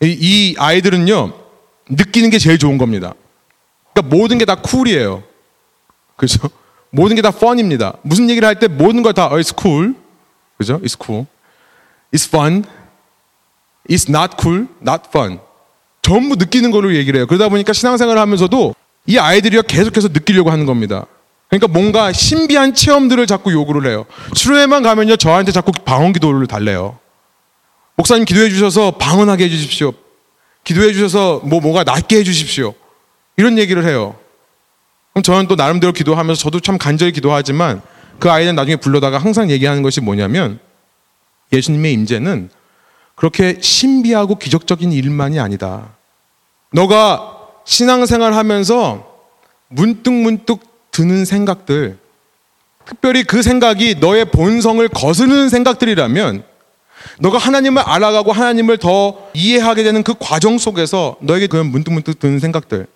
이 0.02 0.56
아이들은요, 0.58 1.34
느끼는 1.89 2.32
게 2.32 2.39
제일 2.39 2.58
좋은 2.58 2.78
겁니다. 2.80 3.13
그러니까 3.93 4.15
모든 4.15 4.38
게 4.39 4.45
다 4.45 4.56
쿨이에요. 4.56 5.23
그죠? 6.15 6.50
모든 6.89 7.15
게 7.15 7.21
다 7.21 7.30
펀입니다. 7.32 7.93
무슨 8.02 8.28
얘기를 8.30 8.47
할 8.47 8.58
때 8.60 8.67
모든 8.67 9.04
걸다 9.04 9.28
oh, 9.28 9.39
it's 9.39 9.54
cool. 9.60 9.93
그죠? 10.58 10.80
It's 10.80 10.97
cool. 11.02 11.28
It's 12.12 12.28
fun. 12.28 12.63
It's 13.88 14.10
not 14.10 14.36
cool. 14.41 14.67
Not 14.82 15.04
fun. 15.10 15.39
전부 16.02 16.36
느끼는 16.36 16.71
걸로 16.71 16.95
얘기를 16.95 17.19
해요. 17.19 17.28
그러다 17.28 17.50
보니까 17.50 17.71
신앙생활을 17.73 18.19
하면서도 18.19 18.73
이 19.06 19.17
아이들이 19.19 19.62
계속해서 19.62 20.08
느끼려고 20.10 20.50
하는 20.50 20.65
겁니다. 20.65 21.06
그러니까 21.49 21.67
뭔가 21.67 22.12
신비한 22.12 22.73
체험들을 22.73 23.25
자꾸 23.25 23.51
요구를 23.53 23.89
해요. 23.89 24.05
수료회만 24.36 24.83
가면요, 24.83 25.15
저한테 25.15 25.51
자꾸 25.51 25.71
방언 25.71 26.13
기도를 26.13 26.47
달래요. 26.47 26.99
목사님 27.95 28.25
기도해 28.25 28.49
주셔서 28.49 28.91
방언하게 28.91 29.45
해 29.45 29.49
주십시오. 29.49 29.93
기도해 30.63 30.91
주셔서 30.91 31.41
뭐 31.45 31.60
뭐가 31.62 31.83
낫게 31.83 32.17
해 32.17 32.23
주십시오. 32.23 32.73
이런 33.38 33.57
얘기를 33.57 33.86
해요. 33.86 34.15
그럼 35.13 35.23
저는 35.23 35.47
또 35.47 35.55
나름대로 35.55 35.93
기도하면서 35.93 36.39
저도 36.39 36.60
참 36.60 36.77
간절히 36.77 37.12
기도하지만 37.12 37.81
그 38.19 38.29
아이는 38.29 38.55
나중에 38.55 38.75
불러다가 38.75 39.17
항상 39.17 39.49
얘기하는 39.49 39.81
것이 39.81 40.01
뭐냐면 40.01 40.60
예수님의 41.53 41.93
임재는 41.93 42.49
그렇게 43.15 43.57
신비하고 43.62 44.36
기적적인 44.36 44.91
일만이 44.91 45.39
아니다. 45.39 45.95
너가 46.71 47.38
신앙생활 47.65 48.33
하면서 48.33 49.07
문득문득 49.69 50.60
드는 50.97 51.25
생각들, 51.25 51.95
특별히 52.86 53.23
그 53.23 53.43
생각이 53.43 53.97
너의 53.99 54.25
본성을 54.25 54.88
거스르는 54.88 55.49
생각들이라면 55.49 56.43
너가 57.19 57.38
하나님을 57.38 57.83
알아가고 57.83 58.31
하나님을 58.31 58.79
더 58.79 59.29
이해하게 59.36 59.83
되는 59.83 60.01
그 60.01 60.15
과정 60.19 60.57
속에서 60.57 61.17
너에게 61.21 61.45
그런 61.45 61.67
문득문득 61.67 62.17
드는 62.17 62.39
생각들, 62.39 62.88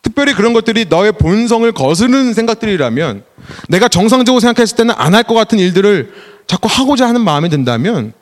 특별히 0.00 0.32
그런 0.32 0.54
것들이 0.54 0.86
너의 0.88 1.12
본성을 1.12 1.70
거스르는 1.72 2.32
생각들이라면 2.32 3.24
내가 3.68 3.88
정상적으로 3.88 4.40
생각했을 4.40 4.76
때는 4.78 4.94
안 4.96 5.12
할 5.14 5.22
것 5.24 5.34
같은 5.34 5.58
일들을 5.58 6.12
자꾸 6.46 6.68
하고자 6.70 7.06
하는 7.06 7.20
마음이 7.22 7.50
든다면 7.50 8.14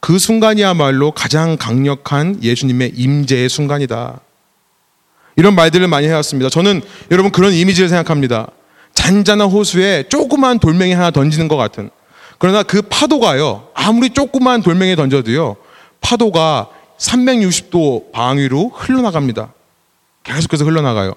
그 0.00 0.18
순간이야말로 0.18 1.12
가장 1.12 1.56
강력한 1.56 2.42
예수님의 2.42 2.92
임재의 2.96 3.48
순간이다. 3.48 4.20
이런 5.38 5.54
말들을 5.54 5.88
많이 5.88 6.06
해왔습니다. 6.06 6.50
저는 6.50 6.82
여러분 7.10 7.32
그런 7.32 7.54
이미지를 7.54 7.88
생각합니다. 7.88 8.48
잔잔한 8.92 9.48
호수에 9.48 10.04
조그만 10.10 10.58
돌멩이 10.58 10.92
하나 10.92 11.10
던지는 11.10 11.48
것 11.48 11.56
같은. 11.56 11.88
그러나 12.38 12.62
그 12.62 12.82
파도가요, 12.82 13.68
아무리 13.72 14.10
조그만 14.10 14.60
돌멩이 14.62 14.96
던져도요, 14.96 15.56
파도가 16.02 16.68
360도 16.98 18.12
방위로 18.12 18.72
흘러나갑니다. 18.74 19.54
계속해서 20.24 20.66
흘러나가요. 20.66 21.14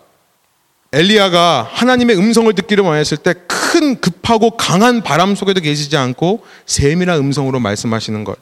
엘리야가 0.94 1.68
하나님의 1.70 2.18
음성을 2.18 2.54
듣기를 2.54 2.86
원했을 2.86 3.18
때 3.18 3.34
큰 3.72 4.02
급하고 4.02 4.52
강한 4.52 5.02
바람 5.02 5.34
속에도 5.34 5.62
계시지 5.62 5.96
않고 5.96 6.44
세밀한 6.66 7.18
음성으로 7.20 7.62
말씀하시는 7.62 8.26
것. 8.26 8.38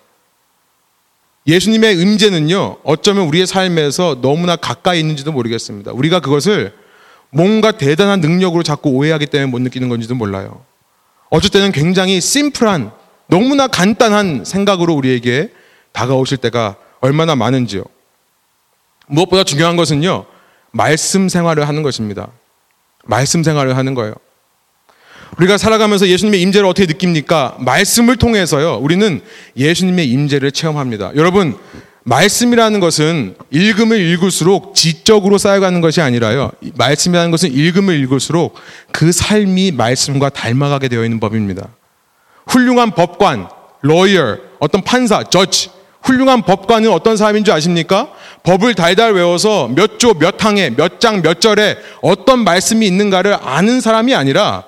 예수님의 1.50 2.00
음재는요, 2.00 2.78
어쩌면 2.84 3.28
우리의 3.28 3.48
삶에서 3.48 4.20
너무나 4.22 4.56
가까이 4.56 5.00
있는지도 5.00 5.32
모르겠습니다. 5.32 5.92
우리가 5.94 6.20
그것을 6.20 6.74
뭔가 7.32 7.72
대단한 7.72 8.22
능력으로 8.22 8.62
자꾸 8.62 8.90
오해하기 8.90 9.26
때문에 9.28 9.50
못 9.50 9.60
느끼는 9.60 9.90
건지도 9.90 10.14
몰라요. 10.14 10.64
어쩔 11.32 11.50
때는 11.50 11.72
굉장히 11.72 12.22
심플한, 12.22 12.92
너무나 13.28 13.68
간단한 13.68 14.46
생각으로 14.46 14.94
우리에게 14.94 15.52
다가오실 15.92 16.38
때가 16.38 16.76
얼마나 17.02 17.36
많은지요. 17.36 17.84
무엇보다 19.08 19.44
중요한 19.44 19.76
것은요, 19.76 20.26
말씀 20.72 21.30
생활을 21.30 21.68
하는 21.68 21.82
것입니다. 21.82 22.28
말씀 23.06 23.42
생활을 23.42 23.76
하는 23.76 23.96
거예요. 23.96 24.14
우리가 25.38 25.58
살아가면서 25.58 26.08
예수님의 26.08 26.42
임재를 26.42 26.68
어떻게 26.68 26.86
느낍니까? 26.88 27.56
말씀을 27.60 28.18
통해서요. 28.18 28.78
우리는 28.82 29.22
예수님의 29.56 30.10
임재를 30.10 30.52
체험합니다. 30.52 31.12
여러분, 31.16 31.56
말씀이라는 32.04 32.80
것은 32.80 33.36
읽으면 33.52 34.00
읽을수록 34.00 34.74
지적으로 34.74 35.38
쌓여가는 35.38 35.80
것이 35.82 36.02
아니라요. 36.02 36.52
말씀이라는 36.76 37.30
것은 37.30 37.54
읽으면 37.54 37.96
읽을수록 38.00 38.56
그 38.92 39.12
삶이 39.12 39.72
말씀과 39.74 40.30
닮아가게 40.30 40.88
되어 40.88 41.04
있는 41.04 41.20
법입니다. 41.20 41.68
훌륭한 42.48 42.92
법관, 42.92 43.48
lawyer, 43.86 44.40
어떤 44.60 44.84
판사, 44.84 45.24
judge, 45.24 45.70
훌륭한 46.02 46.42
법관은 46.42 46.92
어떤 46.92 47.18
사람인 47.18 47.44
줄 47.44 47.54
아십니까? 47.54 48.10
법을 48.44 48.74
달달 48.74 49.14
외워서 49.14 49.68
몇 49.68 50.00
조, 50.00 50.14
몇 50.14 50.44
항에, 50.44 50.72
몇 50.76 51.00
장, 51.00 51.22
몇 51.22 51.42
절에 51.42 51.78
어떤 52.02 52.44
말씀이 52.44 52.88
있는가를 52.88 53.38
아는 53.42 53.82
사람이 53.82 54.16
아니라 54.16 54.64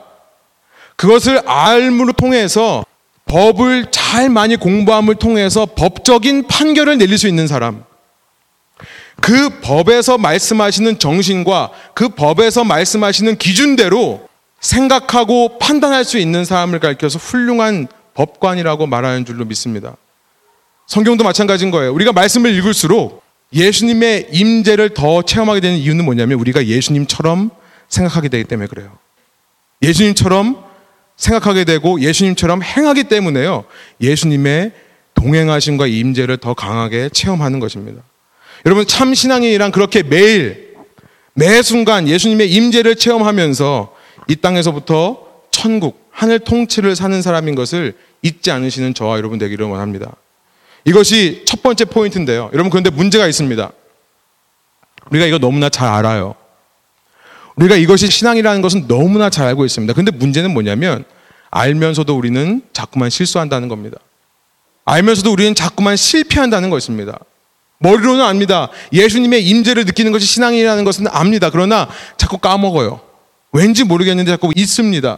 그것을 1.02 1.42
알므로 1.48 2.14
통해서 2.14 2.86
법을 3.26 3.88
잘 3.90 4.30
많이 4.30 4.56
공부함을 4.56 5.16
통해서 5.16 5.66
법적인 5.66 6.46
판결을 6.46 7.00
내릴 7.00 7.18
수 7.18 7.28
있는 7.28 7.48
사람. 7.48 7.84
그 9.20 9.50
법에서 9.62 10.20
말씀하시는 10.20 11.00
정신과 11.00 11.72
그 11.96 12.10
법에서 12.10 12.64
말씀하시는 12.66 13.36
기준대로 13.38 14.28
생각하고 14.60 15.58
판단할 15.58 16.06
수 16.06 16.20
있는 16.20 16.46
사람을 16.46 16.78
가리켜서 16.78 17.18
훌륭한 17.18 17.88
법관이라고 18.14 18.86
말하는 18.86 19.26
줄로 19.26 19.44
믿습니다. 19.46 19.96
성경도 20.86 21.24
마찬가지인 21.24 21.72
거예요. 21.72 21.94
우리가 21.94 22.14
말씀을 22.14 22.54
읽을수록 22.54 23.24
예수님의 23.54 24.28
임재를 24.34 24.94
더 24.94 25.24
체험하게 25.24 25.62
되는 25.62 25.78
이유는 25.80 26.06
뭐냐면 26.06 26.38
우리가 26.40 26.68
예수님처럼 26.68 27.50
생각하게 27.90 28.30
되기 28.30 28.44
때문에 28.44 28.68
그래요. 28.68 29.00
예수님처럼 29.82 30.70
생각하게 31.18 31.66
되고 31.66 32.00
예수님처럼 32.00 32.64
행하기 32.64 33.06
때문에요. 33.06 33.66
예수님의 34.02 34.72
동행하심과 35.14 35.88
임재를 35.88 36.38
더 36.38 36.54
강하게 36.54 37.10
체험하는 37.10 37.60
것입니다. 37.60 38.02
여러분 38.66 38.86
참 38.88 39.14
신앙인이란 39.14 39.72
그렇게 39.72 40.04
매일 40.04 40.76
매 41.34 41.62
순간 41.62 42.08
예수님의 42.08 42.52
임재를 42.52 42.96
체험하면서 42.96 43.96
이 44.28 44.36
땅에서부터 44.36 45.28
천국 45.52 46.08
하늘 46.12 46.40
통치를 46.40 46.96
사는 46.96 47.22
사람인 47.22 47.56
것을 47.56 47.96
잊지 48.22 48.52
않으시는 48.52 48.94
저와 48.94 49.18
여러분 49.18 49.38
되기를 49.40 49.66
원합니다. 49.66 50.12
이것이 50.86 51.44
첫 51.46 51.62
번째 51.62 51.86
포인트인데요. 51.86 52.50
여러분 52.54 52.70
그런데 52.70 52.90
문제가 52.90 53.28
있습니다. 53.28 53.72
우리가 55.10 55.26
이거 55.26 55.38
너무나 55.38 55.70
잘 55.70 55.88
알아요. 55.88 56.36
우리가 57.56 57.76
이것이 57.76 58.08
신앙이라는 58.08 58.62
것은 58.62 58.88
너무나 58.88 59.30
잘 59.30 59.48
알고 59.48 59.66
있습니다. 59.66 59.94
근데 59.94 60.12
문제는 60.12 60.52
뭐냐면 60.54 61.04
알면서도 61.50 62.16
우리는 62.16 62.62
자꾸만 62.74 63.10
실수한다는 63.10 63.68
겁니다. 63.68 63.98
알면서도 64.86 65.32
우리는 65.32 65.54
자꾸만 65.54 65.96
실패한다는 65.96 66.70
것입니다. 66.70 67.20
머리로는 67.80 68.24
압니다. 68.24 68.70
예수님의 68.94 69.46
임재를 69.48 69.86
느끼는 69.86 70.12
것이 70.12 70.26
신앙이라는 70.26 70.84
것은 70.84 71.08
압니다. 71.08 71.50
그러나 71.50 71.88
자꾸 72.18 72.38
까먹어요. 72.38 73.02
왠지 73.52 73.84
모르겠는데 73.84 74.32
자꾸 74.32 74.52
있습니다. 74.56 75.18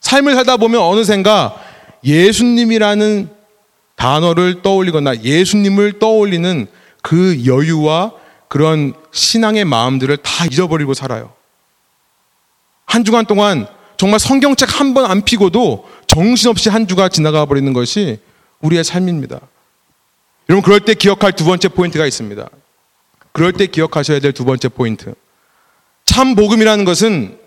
삶을 0.00 0.34
살다 0.34 0.56
보면 0.58 0.82
어느샌가 0.82 1.56
예수님이라는 2.04 3.30
단어를 3.96 4.62
떠올리거나 4.62 5.22
예수님을 5.22 5.98
떠올리는 5.98 6.66
그 7.00 7.46
여유와 7.46 8.12
그런 8.48 8.92
신앙의 9.12 9.64
마음들을 9.64 10.16
다 10.18 10.46
잊어버리고 10.46 10.94
살아요. 10.94 11.32
한 12.94 13.04
주간 13.04 13.26
동안 13.26 13.66
정말 13.96 14.20
성경책 14.20 14.80
한 14.80 14.94
번 14.94 15.04
안 15.10 15.22
피고도 15.22 15.88
정신없이 16.06 16.68
한 16.68 16.86
주가 16.86 17.08
지나가 17.08 17.44
버리는 17.44 17.72
것이 17.72 18.20
우리의 18.60 18.84
삶입니다. 18.84 19.40
여러분, 20.48 20.62
그럴 20.62 20.80
때 20.80 20.94
기억할 20.94 21.32
두 21.32 21.44
번째 21.44 21.68
포인트가 21.68 22.06
있습니다. 22.06 22.48
그럴 23.32 23.52
때 23.52 23.66
기억하셔야 23.66 24.20
될 24.20 24.32
두 24.32 24.44
번째 24.44 24.68
포인트. 24.68 25.14
참 26.04 26.34
복음이라는 26.34 26.84
것은 26.84 27.38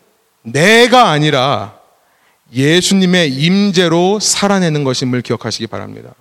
내가 0.42 1.10
아니라 1.12 1.78
예수님의 2.54 3.34
임재로 3.34 4.20
살아내는 4.20 4.84
것임을 4.84 5.22
기억하시기 5.22 5.68
바랍니다. 5.68 6.14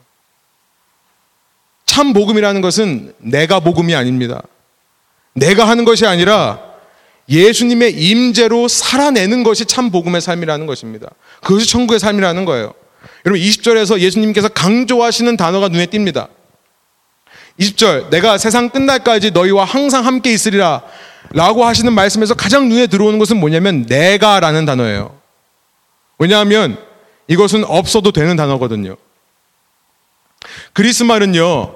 참 1.85 2.13
복음이라는 2.13 2.61
것은 2.61 3.15
내가 3.19 3.61
복음이 3.61 3.95
아닙니다. 3.95 4.43
내가 5.35 5.69
하는 5.69 5.85
것이 5.85 6.07
아니라 6.07 6.61
예수님의 7.29 7.93
임재로 7.93 8.69
살아내는 8.69 9.43
것이 9.43 9.65
참 9.65 9.91
복음의 9.91 10.21
삶이라는 10.21 10.67
것입니다. 10.67 11.11
그것이 11.43 11.67
천국의 11.67 11.99
삶이라는 11.99 12.45
거예요. 12.45 12.73
여러분 13.25 13.43
20절에서 13.43 13.99
예수님께서 13.99 14.49
강조하시는 14.49 15.37
단어가 15.37 15.69
눈에 15.69 15.87
띕니다. 15.87 16.29
20절 17.59 18.11
내가 18.11 18.39
세상 18.39 18.69
끝날까지 18.69 19.31
너희와 19.33 19.65
항상 19.65 20.07
함께 20.07 20.33
있으리라 20.33 20.83
라고 21.31 21.65
하시는 21.65 21.93
말씀에서 21.93 22.35
가장 22.35 22.69
눈에 22.69 22.87
들어오는 22.87 23.19
것은 23.19 23.39
뭐냐면 23.39 23.87
내가라는 23.89 24.65
단어예요. 24.65 25.19
왜냐하면 26.19 26.79
이것은 27.29 27.65
없어도 27.65 28.13
되는 28.13 28.37
단어거든요. 28.37 28.97
그리스 30.73 31.03
말은요. 31.03 31.75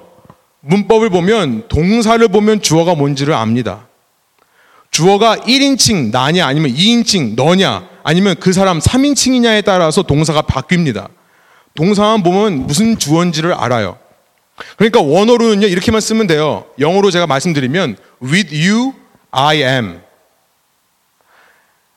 문법을 0.61 1.11
보면 1.11 1.69
동사를 1.69 2.27
보면 2.29 2.63
주어가 2.63 2.95
뭔지를 2.95 3.35
압니다. 3.35 3.89
주어가 5.01 5.37
1인칭 5.37 6.11
나냐 6.11 6.47
아니면 6.47 6.75
2인칭 6.75 7.35
너냐 7.35 7.89
아니면 8.03 8.35
그 8.39 8.53
사람 8.53 8.79
3인칭이냐에 8.81 9.65
따라서 9.65 10.03
동사가 10.03 10.43
바뀝니다. 10.43 11.09
동사만 11.73 12.23
보면 12.23 12.67
무슨 12.67 12.99
주어인지를 12.99 13.55
알아요. 13.55 13.99
그러니까 14.77 15.01
원어로는요 15.01 15.69
이렇게만 15.69 16.03
쓰면 16.03 16.27
돼요. 16.27 16.67
영어로 16.79 17.11
제가 17.11 17.27
말씀드리면 17.27 17.97
with 18.23 18.55
you 18.55 18.93
I 19.31 19.63
am. 19.63 20.03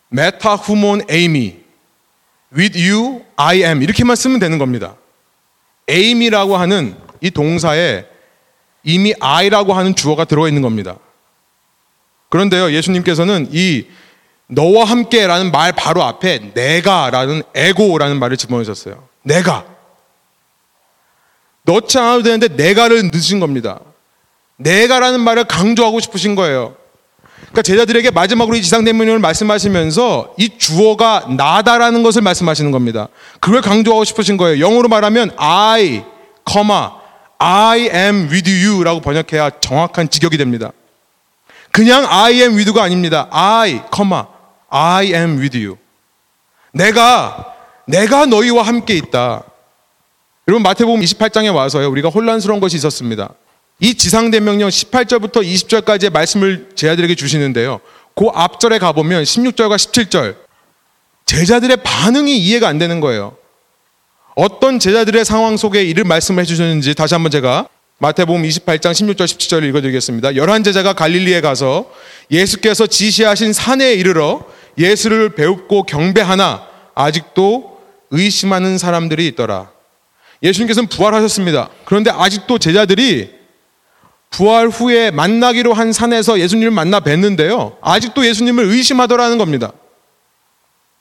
메타 0.07 0.55
후몬 0.55 1.01
에이미 1.09 1.57
with 2.55 2.89
you 2.89 3.21
I 3.35 3.63
am 3.63 3.81
이렇게만 3.81 4.15
쓰면 4.15 4.39
되는 4.39 4.57
겁니다. 4.57 4.95
aim이라고 5.89 6.55
하는 6.55 6.95
이 7.19 7.31
동사에 7.31 8.05
이미 8.85 9.13
I라고 9.19 9.73
하는 9.73 9.93
주어가 9.93 10.23
들어 10.23 10.47
있는 10.47 10.61
겁니다. 10.61 10.95
그런데요, 12.33 12.71
예수님께서는 12.71 13.49
이 13.51 13.85
너와 14.47 14.85
함께라는 14.85 15.51
말 15.51 15.71
바로 15.71 16.01
앞에 16.01 16.49
내가라는 16.55 17.43
에고라는 17.53 18.17
말을 18.17 18.37
집어넣으셨어요. 18.37 19.07
내가. 19.21 19.63
넣지 21.61 21.99
않아도 21.99 22.23
되는데 22.23 22.47
내가를 22.47 23.11
넣으신 23.11 23.39
겁니다. 23.39 23.81
내가라는 24.57 25.19
말을 25.19 25.43
강조하고 25.43 25.99
싶으신 25.99 26.33
거예요. 26.33 26.75
그러니까 27.35 27.61
제자들에게 27.61 28.09
마지막으로 28.09 28.57
이 28.57 28.63
지상대명령을 28.63 29.19
말씀하시면서 29.19 30.33
이 30.39 30.57
주어가 30.57 31.27
나다라는 31.37 32.01
것을 32.01 32.23
말씀하시는 32.23 32.71
겁니다. 32.71 33.09
그걸 33.41 33.61
강조하고 33.61 34.05
싶으신 34.05 34.37
거예요. 34.37 34.59
영어로 34.59 34.87
말하면 34.87 35.33
I, 35.37 36.03
I 37.37 37.79
am 37.93 38.27
with 38.31 38.49
you라고 38.49 39.01
번역해야 39.01 39.51
정확한 39.59 40.09
직역이 40.09 40.37
됩니다. 40.37 40.71
그냥 41.73 42.05
I 42.07 42.33
am 42.33 42.53
with가 42.53 42.83
아닙니다. 42.83 43.27
I, 43.31 43.81
I 44.69 45.07
am 45.07 45.39
with 45.39 45.57
you. 45.57 45.77
내가 46.71 47.55
내가 47.87 48.27
너희와 48.27 48.61
함께 48.61 48.93
있다. 48.93 49.43
여러분 50.47 50.61
마태복음 50.61 51.01
28장에 51.01 51.53
와서요. 51.53 51.89
우리가 51.89 52.09
혼란스러운 52.09 52.59
것이 52.59 52.77
있었습니다. 52.77 53.33
이 53.79 53.95
지상대명령 53.95 54.69
18절부터 54.69 55.43
20절까지의 55.43 56.13
말씀을 56.13 56.69
제자들에게 56.75 57.15
주시는데요. 57.15 57.79
그 58.15 58.27
앞절에 58.31 58.77
가보면 58.77 59.23
16절과 59.23 59.75
17절 59.75 60.35
제자들의 61.25 61.77
반응이 61.77 62.37
이해가 62.37 62.67
안 62.67 62.77
되는 62.77 62.99
거예요. 62.99 63.35
어떤 64.35 64.77
제자들의 64.77 65.25
상황 65.25 65.57
속에 65.57 65.83
이를 65.83 66.03
말씀을 66.03 66.41
해주셨는지 66.41 66.93
다시 66.93 67.15
한번 67.15 67.31
제가 67.31 67.67
마태복음 67.99 68.43
28장 68.43 68.91
16절 68.91 69.25
17절을 69.25 69.69
읽어드리겠습니다. 69.69 70.35
열한 70.35 70.63
제자가 70.63 70.93
갈릴리에 70.93 71.41
가서 71.41 71.89
예수께서 72.31 72.87
지시하신 72.87 73.53
산에 73.53 73.93
이르러 73.93 74.45
예수를 74.77 75.35
배웁고 75.35 75.83
경배하나 75.83 76.67
아직도 76.95 77.79
의심하는 78.11 78.77
사람들이 78.77 79.27
있더라. 79.27 79.71
예수님께서는 80.41 80.89
부활하셨습니다. 80.89 81.69
그런데 81.85 82.11
아직도 82.11 82.59
제자들이 82.59 83.31
부활 84.29 84.67
후에 84.67 85.11
만나기로 85.11 85.73
한 85.73 85.93
산에서 85.93 86.39
예수님을 86.39 86.71
만나 86.71 86.99
뵀는데요. 86.99 87.77
아직도 87.81 88.25
예수님을 88.25 88.65
의심하더라는 88.65 89.37
겁니다. 89.37 89.71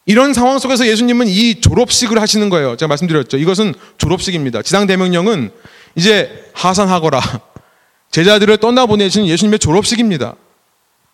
이런 0.04 0.34
상황 0.34 0.58
속에서 0.58 0.86
예수님은 0.86 1.28
이 1.28 1.60
졸업식을 1.60 2.20
하시는 2.20 2.48
거예요. 2.50 2.76
제가 2.76 2.88
말씀드렸죠. 2.88 3.38
이것은 3.38 3.74
졸업식입니다. 3.98 4.62
지상대명령은 4.62 5.50
이제 5.94 6.50
하산하거라. 6.54 7.20
제자들을 8.10 8.58
떠나보내신 8.58 9.26
예수님의 9.26 9.58
졸업식입니다. 9.58 10.34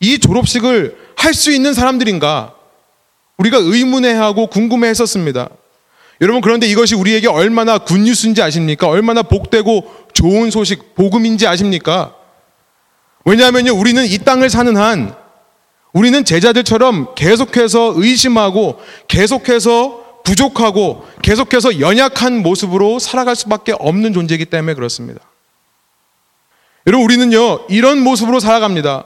이 0.01 0.19
졸업식을 0.19 0.97
할 1.17 1.35
수 1.35 1.53
있는 1.53 1.75
사람들인가? 1.75 2.55
우리가 3.37 3.59
의문해하고 3.59 4.49
궁금해 4.49 4.89
했었습니다. 4.89 5.49
여러분 6.21 6.41
그런데 6.41 6.67
이것이 6.67 6.95
우리에게 6.95 7.29
얼마나 7.29 7.79
굿뉴스인지 7.79 8.43
아십니까? 8.43 8.89
얼마나 8.89 9.23
복되고 9.23 9.93
좋은 10.13 10.51
소식, 10.51 10.95
복음인지 10.97 11.47
아십니까? 11.47 12.15
왜냐하면요, 13.25 13.75
우리는 13.75 14.05
이 14.05 14.19
땅을 14.19 14.51
사는 14.51 14.77
한 14.77 15.15
우리는 15.93 16.25
제자들처럼 16.25 17.15
계속해서 17.15 17.95
의심하고 17.97 18.81
계속해서 19.07 20.05
부족하고 20.29 21.09
계속해서 21.23 21.81
연약한 21.81 22.43
모습으로 22.43 22.99
살아갈 22.99 23.35
수밖에 23.35 23.73
없는 23.79 24.13
존재이기 24.13 24.45
때문에 24.45 24.75
그렇습니다. 24.75 25.21
여러분, 26.87 27.05
우리는요, 27.07 27.67
이런 27.71 27.99
모습으로 28.01 28.39
살아갑니다. 28.39 29.05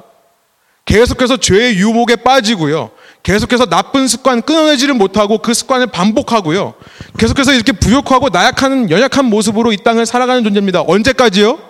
계속해서 0.84 1.36
죄의 1.36 1.76
유혹에 1.76 2.16
빠지고요. 2.16 2.90
계속해서 3.22 3.66
나쁜 3.66 4.08
습관 4.08 4.42
끊어내지를 4.42 4.94
못하고 4.94 5.38
그 5.38 5.54
습관을 5.54 5.86
반복하고요. 5.86 6.74
계속해서 7.18 7.52
이렇게 7.52 7.70
부족하고 7.70 8.30
나약한 8.30 8.90
연약한 8.90 9.26
모습으로 9.26 9.72
이 9.72 9.76
땅을 9.76 10.06
살아가는 10.06 10.42
존재입니다. 10.42 10.82
언제까지요? 10.82 11.60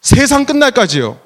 세상 0.00 0.44
끝날까지요. 0.44 1.18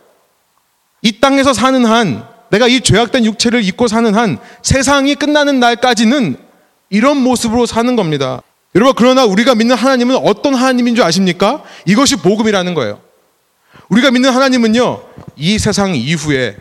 이 1.02 1.20
땅에서 1.20 1.52
사는 1.52 1.84
한 1.84 2.26
내가 2.48 2.66
이 2.66 2.80
죄악된 2.80 3.26
육체를 3.26 3.62
입고 3.62 3.86
사는 3.88 4.14
한 4.14 4.38
세상이 4.62 5.16
끝나는 5.16 5.60
날까지는 5.60 6.45
이런 6.90 7.16
모습으로 7.18 7.66
사는 7.66 7.96
겁니다. 7.96 8.42
여러분 8.74 8.94
그러나 8.96 9.24
우리가 9.24 9.54
믿는 9.54 9.74
하나님은 9.74 10.16
어떤 10.16 10.54
하나님인 10.54 10.94
줄 10.94 11.04
아십니까? 11.04 11.62
이것이 11.86 12.16
복음이라는 12.16 12.74
거예요. 12.74 13.00
우리가 13.88 14.10
믿는 14.10 14.30
하나님은요. 14.30 15.02
이 15.36 15.58
세상 15.58 15.94
이후에 15.94 16.56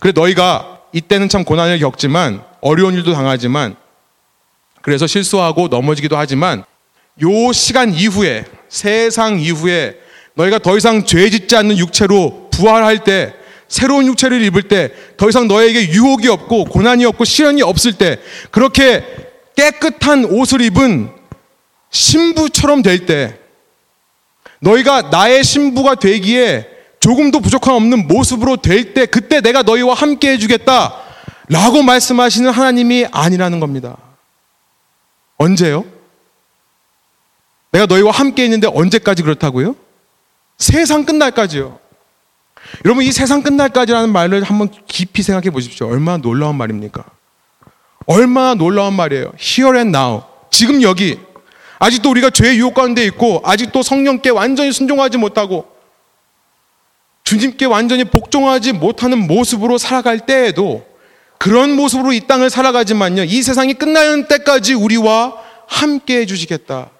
그래 0.00 0.12
너희가 0.14 0.80
이때는 0.92 1.28
참 1.28 1.44
고난을 1.44 1.78
겪지만 1.78 2.42
어려운 2.60 2.94
일도 2.94 3.12
당하지만 3.12 3.76
그래서 4.82 5.06
실수하고 5.06 5.68
넘어지기도 5.68 6.16
하지만 6.16 6.64
요 7.22 7.52
시간 7.52 7.92
이후에 7.92 8.44
세상 8.68 9.40
이후에 9.40 9.98
너희가 10.34 10.58
더 10.58 10.76
이상 10.76 11.04
죄 11.04 11.30
짓지 11.30 11.56
않는 11.56 11.78
육체로 11.78 12.50
부활할 12.52 13.04
때 13.04 13.34
새로운 13.68 14.06
육체를 14.06 14.42
입을 14.42 14.62
때 14.62 14.92
더 15.16 15.28
이상 15.28 15.48
너에게 15.48 15.88
유혹이 15.90 16.28
없고 16.28 16.66
고난이 16.66 17.04
없고 17.06 17.24
시련이 17.24 17.62
없을 17.62 17.94
때 17.94 18.18
그렇게 18.50 19.04
깨끗한 19.56 20.26
옷을 20.26 20.60
입은 20.60 21.10
신부처럼 21.90 22.82
될 22.82 23.06
때 23.06 23.38
너희가 24.60 25.02
나의 25.02 25.42
신부가 25.44 25.94
되기에 25.96 26.68
조금도 27.00 27.40
부족함 27.40 27.74
없는 27.74 28.06
모습으로 28.08 28.56
될 28.56 28.94
때 28.94 29.06
그때 29.06 29.40
내가 29.40 29.62
너희와 29.62 29.94
함께 29.94 30.30
해주겠다 30.32 30.94
라고 31.48 31.82
말씀하시는 31.82 32.50
하나님이 32.50 33.06
아니라는 33.10 33.60
겁니다. 33.60 33.96
언제요? 35.36 35.84
내가 37.70 37.86
너희와 37.86 38.10
함께 38.10 38.44
있는데 38.44 38.66
언제까지 38.66 39.22
그렇다고요? 39.22 39.76
세상 40.58 41.04
끝날까지요. 41.04 41.78
여러분 42.84 43.04
이 43.04 43.12
세상 43.12 43.42
끝날까지라는 43.42 44.10
말을 44.12 44.42
한번 44.42 44.68
깊이 44.86 45.22
생각해 45.22 45.50
보십시오. 45.50 45.88
얼마나 45.88 46.18
놀라운 46.18 46.56
말입니까? 46.56 47.04
얼마나 48.06 48.54
놀라운 48.54 48.94
말이에요. 48.94 49.32
Here 49.40 49.76
and 49.76 49.96
now. 49.96 50.22
지금 50.50 50.82
여기. 50.82 51.18
아직도 51.78 52.10
우리가 52.10 52.30
죄의 52.30 52.58
유혹 52.58 52.74
가운데 52.74 53.04
있고 53.04 53.42
아직도 53.44 53.82
성령께 53.82 54.30
완전히 54.30 54.72
순종하지 54.72 55.18
못하고 55.18 55.66
주님께 57.24 57.66
완전히 57.66 58.04
복종하지 58.04 58.72
못하는 58.72 59.26
모습으로 59.26 59.78
살아갈 59.78 60.20
때에도 60.20 60.86
그런 61.38 61.72
모습으로 61.72 62.12
이 62.12 62.20
땅을 62.20 62.48
살아가지만요. 62.48 63.24
이 63.24 63.42
세상이 63.42 63.74
끝나는 63.74 64.28
때까지 64.28 64.74
우리와 64.74 65.34
함께 65.66 66.20
해 66.20 66.26
주시겠다. 66.26 66.90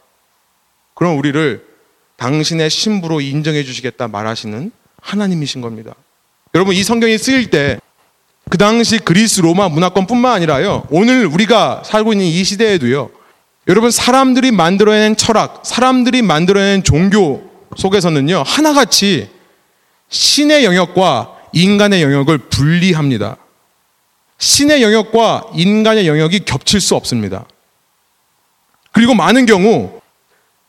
그럼 0.94 1.16
우리를 1.18 1.64
당신의 2.16 2.68
신부로 2.68 3.20
인정해 3.20 3.62
주시겠다 3.62 4.08
말하시는 4.08 4.72
하나님이신 5.06 5.60
겁니다. 5.60 5.94
여러분, 6.54 6.74
이 6.74 6.82
성경이 6.82 7.16
쓰일 7.18 7.50
때 7.50 7.78
그 8.48 8.58
당시 8.58 8.98
그리스 8.98 9.40
로마 9.40 9.68
문화권뿐만 9.68 10.32
아니라요. 10.32 10.86
오늘 10.90 11.26
우리가 11.26 11.82
살고 11.84 12.12
있는 12.12 12.26
이 12.26 12.44
시대에도요. 12.44 13.10
여러분, 13.68 13.90
사람들이 13.90 14.52
만들어낸 14.52 15.16
철학, 15.16 15.62
사람들이 15.64 16.22
만들어낸 16.22 16.84
종교 16.84 17.50
속에서는요. 17.76 18.44
하나같이 18.46 19.28
신의 20.08 20.64
영역과 20.64 21.34
인간의 21.52 22.02
영역을 22.02 22.38
분리합니다. 22.38 23.36
신의 24.38 24.82
영역과 24.82 25.46
인간의 25.54 26.06
영역이 26.06 26.40
겹칠 26.44 26.80
수 26.80 26.94
없습니다. 26.94 27.46
그리고 28.92 29.14
많은 29.14 29.46
경우 29.46 30.00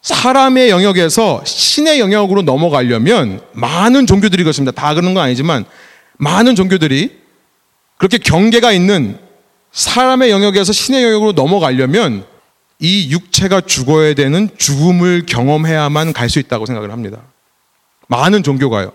사람의 0.07 0.69
영역에서 0.69 1.43
신의 1.43 1.99
영역으로 1.99 2.41
넘어가려면 2.41 3.41
많은 3.51 4.07
종교들이 4.07 4.41
그렇습니다. 4.41 4.71
다 4.71 4.93
그런 4.93 5.13
건 5.13 5.21
아니지만 5.21 5.65
많은 6.13 6.55
종교들이 6.55 7.19
그렇게 7.97 8.17
경계가 8.17 8.71
있는 8.71 9.19
사람의 9.73 10.31
영역에서 10.31 10.71
신의 10.71 11.03
영역으로 11.03 11.33
넘어가려면 11.33 12.25
이 12.79 13.11
육체가 13.11 13.59
죽어야 13.61 14.13
되는 14.13 14.49
죽음을 14.57 15.25
경험해야만 15.25 16.13
갈 16.13 16.29
수 16.29 16.39
있다고 16.39 16.65
생각을 16.65 16.93
합니다. 16.93 17.23
많은 18.07 18.43
종교가요. 18.43 18.93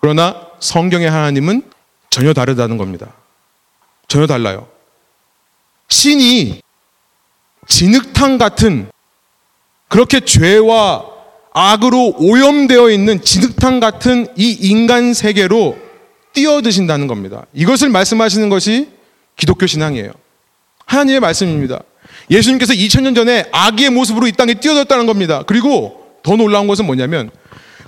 그러나 0.00 0.48
성경의 0.60 1.08
하나님은 1.10 1.62
전혀 2.10 2.34
다르다는 2.34 2.76
겁니다. 2.76 3.14
전혀 4.06 4.26
달라요. 4.26 4.68
신이 5.88 6.60
진흙탕 7.66 8.36
같은 8.36 8.90
그렇게 9.88 10.20
죄와 10.20 11.04
악으로 11.52 12.14
오염되어 12.18 12.90
있는 12.90 13.20
진흙탕 13.20 13.80
같은 13.80 14.28
이 14.36 14.56
인간 14.60 15.14
세계로 15.14 15.76
뛰어드신다는 16.34 17.06
겁니다. 17.06 17.46
이것을 17.52 17.88
말씀하시는 17.88 18.48
것이 18.48 18.88
기독교 19.36 19.66
신앙이에요. 19.66 20.12
하나님의 20.86 21.20
말씀입니다. 21.20 21.80
예수님께서 22.30 22.74
2000년 22.74 23.14
전에 23.14 23.46
아기의 23.50 23.90
모습으로 23.90 24.26
이 24.26 24.32
땅에 24.32 24.54
뛰어들었다는 24.54 25.06
겁니다. 25.06 25.42
그리고 25.46 26.06
더 26.22 26.36
놀라운 26.36 26.66
것은 26.66 26.84
뭐냐면 26.86 27.30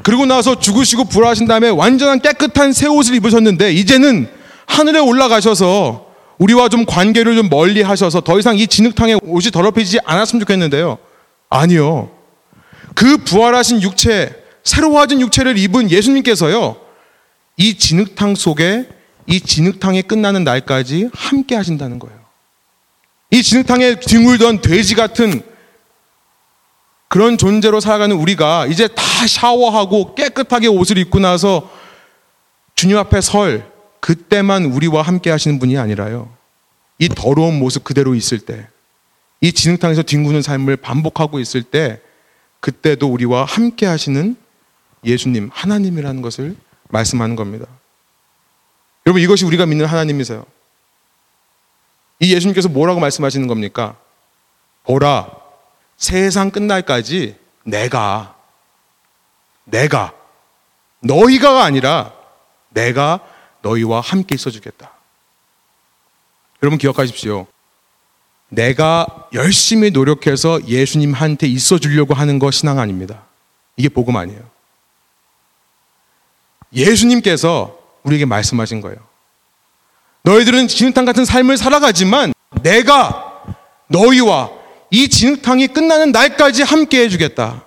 그리고 0.02 0.24
나서 0.24 0.58
죽으시고 0.58 1.04
부활하신 1.04 1.46
다음에 1.46 1.68
완전한 1.68 2.20
깨끗한 2.20 2.72
새 2.72 2.86
옷을 2.86 3.14
입으셨는데 3.16 3.72
이제는 3.72 4.28
하늘에 4.66 4.98
올라가셔서 4.98 6.06
우리와 6.38 6.68
좀 6.70 6.86
관계를 6.86 7.36
좀 7.36 7.48
멀리 7.50 7.82
하셔서 7.82 8.20
더 8.20 8.38
이상 8.38 8.56
이 8.56 8.66
진흙탕에 8.66 9.18
옷이 9.22 9.50
더럽히지 9.50 9.98
않았으면 10.04 10.40
좋겠는데요. 10.40 10.98
아니요. 11.50 12.10
그 12.94 13.18
부활하신 13.18 13.82
육체, 13.82 14.34
새로워진 14.62 15.20
육체를 15.20 15.58
입은 15.58 15.90
예수님께서요, 15.90 16.76
이 17.56 17.76
진흙탕 17.76 18.36
속에 18.36 18.88
이 19.26 19.40
진흙탕이 19.40 20.02
끝나는 20.02 20.44
날까지 20.44 21.10
함께 21.12 21.54
하신다는 21.56 21.98
거예요. 21.98 22.18
이 23.30 23.42
진흙탕에 23.42 24.00
뒹굴던 24.00 24.62
돼지 24.62 24.94
같은 24.94 25.42
그런 27.08 27.36
존재로 27.36 27.80
살아가는 27.80 28.14
우리가 28.16 28.66
이제 28.66 28.88
다 28.88 29.02
샤워하고 29.26 30.14
깨끗하게 30.14 30.68
옷을 30.68 30.96
입고 30.98 31.18
나서 31.18 31.68
주님 32.74 32.96
앞에 32.96 33.20
설 33.20 33.70
그때만 34.00 34.66
우리와 34.66 35.02
함께 35.02 35.30
하시는 35.30 35.58
분이 35.58 35.76
아니라요. 35.76 36.32
이 36.98 37.08
더러운 37.08 37.58
모습 37.58 37.84
그대로 37.84 38.14
있을 38.14 38.38
때, 38.38 38.68
이 39.40 39.52
진흙탕에서 39.52 40.02
뒹구는 40.02 40.42
삶을 40.42 40.76
반복하고 40.76 41.38
있을 41.38 41.62
때, 41.62 42.00
그때도 42.60 43.08
우리와 43.08 43.44
함께 43.44 43.86
하시는 43.86 44.36
예수님, 45.04 45.50
하나님이라는 45.52 46.20
것을 46.20 46.56
말씀하는 46.88 47.36
겁니다. 47.36 47.66
여러분, 49.06 49.22
이것이 49.22 49.44
우리가 49.44 49.64
믿는 49.66 49.86
하나님이세요. 49.86 50.44
이 52.18 52.34
예수님께서 52.34 52.68
뭐라고 52.68 53.00
말씀하시는 53.00 53.46
겁니까? 53.46 53.96
보라, 54.84 55.30
세상 55.96 56.50
끝날까지 56.50 57.36
내가, 57.64 58.36
내가, 59.64 60.12
너희가가 61.00 61.64
아니라 61.64 62.12
내가 62.70 63.20
너희와 63.62 64.00
함께 64.00 64.34
있어주겠다. 64.34 64.92
여러분 66.62 66.78
기억하십시오. 66.78 67.46
내가 68.50 69.06
열심히 69.32 69.90
노력해서 69.90 70.60
예수님한테 70.66 71.46
있어 71.46 71.78
주려고 71.78 72.14
하는 72.14 72.38
거 72.38 72.50
신앙 72.50 72.78
아닙니다. 72.78 73.22
이게 73.76 73.88
복음 73.88 74.16
아니에요. 74.16 74.40
예수님께서 76.72 77.78
우리에게 78.02 78.26
말씀하신 78.26 78.80
거예요. 78.80 78.98
너희들은 80.22 80.68
진흙탕 80.68 81.04
같은 81.04 81.24
삶을 81.24 81.56
살아가지만 81.56 82.34
내가 82.62 83.44
너희와 83.86 84.50
이 84.90 85.08
진흙탕이 85.08 85.68
끝나는 85.68 86.12
날까지 86.12 86.62
함께 86.62 87.02
해주겠다. 87.02 87.64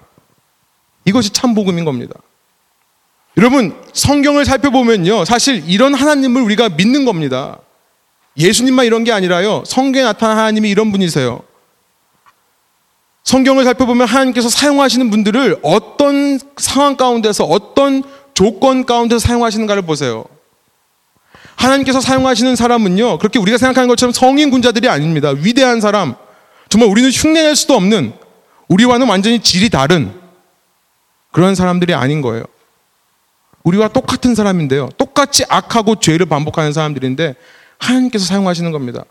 이것이 1.06 1.32
참 1.32 1.54
복음인 1.54 1.86
겁니다. 1.86 2.14
여러분, 3.38 3.82
성경을 3.94 4.46
살펴보면요. 4.46 5.26
사실 5.26 5.64
이런 5.68 5.94
하나님을 5.94 6.42
우리가 6.42 6.70
믿는 6.70 7.06
겁니다. 7.06 7.58
예수님만 8.38 8.86
이런 8.86 9.04
게 9.04 9.12
아니라요. 9.12 9.64
성경에 9.66 10.06
나타난 10.06 10.38
하나님이 10.38 10.70
이런 10.70 10.92
분이세요. 10.92 11.42
성경을 13.24 13.64
살펴보면 13.64 14.08
하나님께서 14.08 14.50
사용하시는 14.50 15.10
분들을 15.10 15.60
어떤 15.62 16.40
상황 16.58 16.98
가운데서 16.98 17.46
어떤 17.46 18.04
조건 18.34 18.86
가운데서 18.86 19.20
사용하시는가를 19.20 19.84
보세요. 19.84 20.26
하나님께서 21.56 22.02
사용하시는 22.02 22.56
사람은요, 22.56 23.20
그렇게 23.20 23.40
우리가 23.40 23.58
생각하는 23.58 23.88
것처럼 23.88 24.12
성인 24.12 24.50
군자들이 24.50 24.90
아닙니다. 24.90 25.30
위대한 25.30 25.80
사람, 25.80 26.16
정말 26.68 26.90
우리는 26.90 27.10
흉내낼 27.12 27.56
수도 27.56 27.76
없는, 27.76 28.14
우리와는 28.68 29.08
완전히 29.08 29.40
질이 29.40 29.70
다른 29.70 30.12
그런 31.32 31.56
사람들이 31.56 31.94
아닌 31.94 32.22
거예요. 32.22 32.44
우리와 33.64 33.88
똑같은 33.90 34.36
사람인데요. 34.36 34.90
똑같이 34.98 35.46
악하고 35.48 36.00
죄를 36.00 36.26
반복하는 36.26 36.74
사람들인데 36.74 37.36
하나님께서 37.84 38.26
사용하시는 38.26 38.72
겁니다. 38.72 39.04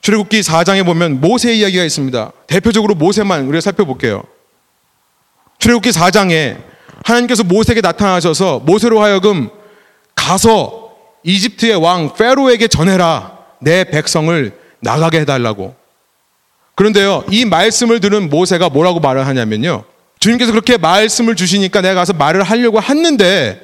출애굽기 0.00 0.40
4장에 0.40 0.84
보면 0.84 1.20
모세 1.20 1.54
이야기가 1.54 1.84
있습니다. 1.84 2.32
대표적으로 2.48 2.94
모세만 2.94 3.46
우리가 3.46 3.60
살펴볼게요. 3.60 4.24
출애굽기 5.58 5.90
4장에 5.90 6.60
하나님께서 7.04 7.44
모세에게 7.44 7.80
나타나셔서 7.80 8.60
모세로 8.60 9.00
하여금 9.00 9.48
가서 10.14 10.90
이집트의 11.22 11.76
왕 11.76 12.14
페로에게 12.14 12.66
전해라. 12.66 13.38
내 13.60 13.84
백성을 13.84 14.58
나가게 14.80 15.20
해달라고. 15.20 15.76
그런데요, 16.74 17.24
이 17.30 17.44
말씀을 17.44 18.00
들은 18.00 18.28
모세가 18.28 18.70
뭐라고 18.70 18.98
말을 18.98 19.26
하냐면요. 19.26 19.84
주님께서 20.18 20.50
그렇게 20.50 20.78
말씀을 20.78 21.36
주시니까 21.36 21.80
내가 21.80 21.94
가서 21.94 22.12
말을 22.12 22.42
하려고 22.42 22.82
했는데 22.82 23.60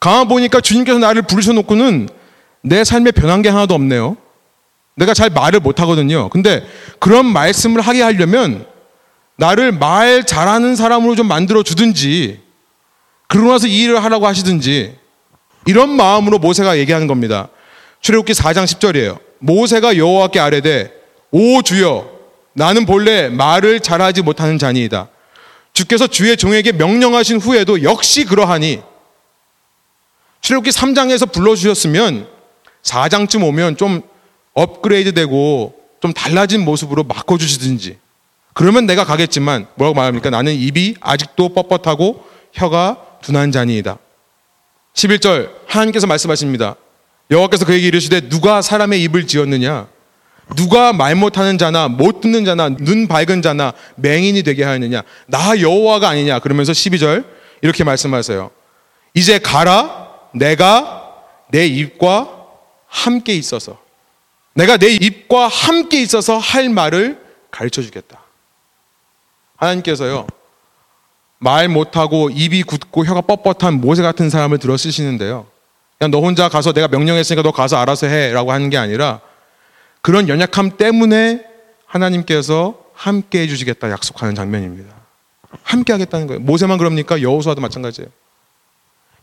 가만 0.00 0.28
보니까 0.28 0.60
주님께서 0.60 0.98
나를 0.98 1.22
부르셔놓고는 1.22 2.08
내 2.62 2.84
삶에 2.84 3.10
변한 3.12 3.42
게 3.42 3.48
하나도 3.48 3.74
없네요. 3.74 4.16
내가 4.94 5.14
잘 5.14 5.30
말을 5.30 5.60
못 5.60 5.80
하거든요. 5.80 6.28
근데 6.28 6.66
그런 6.98 7.26
말씀을 7.26 7.80
하게 7.80 8.02
하려면 8.02 8.66
나를 9.36 9.70
말 9.72 10.24
잘하는 10.26 10.74
사람으로 10.74 11.14
좀 11.14 11.28
만들어 11.28 11.62
주든지 11.62 12.40
그러고 13.28 13.52
나서 13.52 13.68
이 13.68 13.82
일을 13.82 14.02
하라고 14.02 14.26
하시든지 14.26 14.96
이런 15.66 15.90
마음으로 15.90 16.38
모세가 16.38 16.78
얘기하는 16.78 17.06
겁니다. 17.06 17.48
출애굽기 18.00 18.32
4장 18.32 18.64
10절이에요. 18.64 19.18
모세가 19.38 19.96
여호와께 19.96 20.40
아뢰되 20.40 20.92
오 21.30 21.62
주여 21.62 22.10
나는 22.54 22.86
본래 22.86 23.28
말을 23.28 23.80
잘하지 23.80 24.22
못하는 24.22 24.58
자니이다. 24.58 25.08
주께서 25.72 26.08
주의 26.08 26.36
종에게 26.36 26.72
명령하신 26.72 27.38
후에도 27.38 27.84
역시 27.84 28.24
그러하니 28.24 28.82
출애굽기 30.40 30.70
3장에서 30.70 31.30
불러 31.30 31.54
주셨으면 31.54 32.37
4장쯤 32.82 33.44
오면 33.44 33.76
좀 33.76 34.02
업그레이드 34.54 35.14
되고 35.14 35.74
좀 36.00 36.12
달라진 36.12 36.64
모습으로 36.64 37.04
바꿔주시든지 37.04 37.98
그러면 38.54 38.86
내가 38.86 39.04
가겠지만 39.04 39.66
뭐라고 39.76 39.94
말합니까? 39.94 40.30
나는 40.30 40.54
입이 40.54 40.96
아직도 41.00 41.50
뻣뻣하고 41.50 42.22
혀가 42.52 42.96
둔한 43.22 43.52
자니이다. 43.52 43.98
11절 44.94 45.50
하나님께서 45.66 46.06
말씀하십니다. 46.06 46.74
여호와께서 47.30 47.64
그에게 47.66 47.86
이르시되 47.86 48.28
누가 48.28 48.62
사람의 48.62 49.02
입을 49.02 49.26
지었느냐? 49.26 49.86
누가 50.56 50.92
말 50.92 51.14
못하는 51.14 51.58
자나 51.58 51.88
못 51.88 52.20
듣는 52.20 52.44
자나 52.44 52.70
눈 52.70 53.06
밝은 53.06 53.42
자나 53.42 53.74
맹인이 53.96 54.42
되게 54.42 54.64
하느냐 54.64 55.02
나 55.26 55.60
여호와가 55.60 56.08
아니냐 56.08 56.38
그러면서 56.38 56.72
12절 56.72 57.24
이렇게 57.60 57.84
말씀하세요 57.84 58.50
이제 59.14 59.38
가라 59.38 60.08
내가 60.34 61.04
내 61.50 61.66
입과 61.66 62.37
함께 62.88 63.34
있어서 63.34 63.78
내가 64.54 64.76
내 64.76 64.88
입과 64.88 65.46
함께 65.46 66.02
있어서 66.02 66.38
할 66.38 66.68
말을 66.68 67.22
가르쳐 67.50 67.82
주겠다 67.82 68.20
하나님께서요 69.56 70.26
말 71.38 71.68
못하고 71.68 72.30
입이 72.30 72.64
굳고 72.64 73.04
혀가 73.04 73.22
뻣뻣한 73.22 73.78
모세 73.78 74.02
같은 74.02 74.30
사람을 74.30 74.58
들어 74.58 74.76
쓰시는데요 74.76 75.46
그냥 75.98 76.10
너 76.10 76.20
혼자 76.20 76.48
가서 76.48 76.72
내가 76.72 76.88
명령했으니까 76.88 77.42
너 77.42 77.52
가서 77.52 77.76
알아서 77.76 78.06
해라고 78.06 78.52
하는 78.52 78.70
게 78.70 78.78
아니라 78.78 79.20
그런 80.00 80.28
연약함 80.28 80.76
때문에 80.76 81.44
하나님께서 81.86 82.88
함께 82.94 83.42
해주시겠다 83.42 83.90
약속하는 83.90 84.34
장면입니다. 84.34 84.94
함께 85.62 85.92
하겠다는 85.92 86.26
거예요. 86.26 86.40
모세만 86.40 86.78
그럽니까? 86.78 87.20
여호수아도 87.20 87.60
마찬가지예요. 87.60 88.10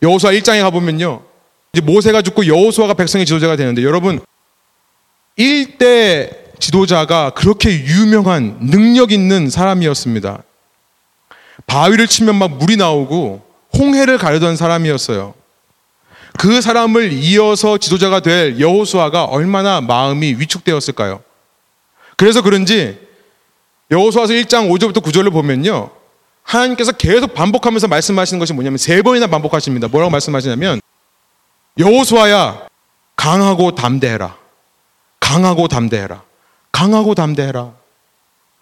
여호수아 0.01 0.32
1장에 0.32 0.61
가보면요. 0.61 1.24
이제 1.76 1.82
모세가 1.82 2.22
죽고 2.22 2.48
여호수아가 2.48 2.94
백성의 2.94 3.26
지도자가 3.26 3.58
되는데 3.58 3.84
여러분 3.84 4.22
1대 5.38 6.46
지도자가 6.60 7.32
그렇게 7.32 7.70
유명한 7.70 8.58
능력 8.62 9.12
있는 9.12 9.50
사람이었습니다. 9.50 10.42
바위를 11.68 12.08
치면 12.08 12.36
막 12.36 12.58
물이 12.58 12.78
나오고 12.78 13.46
홍해를 13.78 14.18
가르던 14.18 14.56
사람이었어요. 14.56 15.34
그 16.38 16.62
사람을 16.62 17.12
이어서 17.12 17.78
지도자가 17.78 18.22
될 18.22 18.60
여호수아가 18.60 19.26
얼마나 19.26 19.82
마음이 19.82 20.36
위축되었을까요? 20.38 21.22
그래서 22.16 22.42
그런지 22.42 22.98
여호수아서 23.92 24.34
1장 24.34 24.70
5절부터 24.70 25.04
9절을 25.04 25.32
보면요. 25.34 25.90
하나님께서 26.44 26.94
계속 26.94 27.34
반복하면서 27.34 27.88
말씀하시는 27.90 28.40
것이 28.40 28.54
뭐냐면 28.54 28.78
세 28.78 29.02
번이나 29.02 29.28
반복하십니다. 29.28 29.90
뭐라고 29.90 30.10
말씀하시냐면 30.12 30.80
여호수아야 31.78 32.68
강하고 33.16 33.76
담대해라. 33.76 34.36
강하고 35.20 35.68
담대해라. 35.68 36.22
강하고 36.72 37.16
담대해라. 37.16 37.72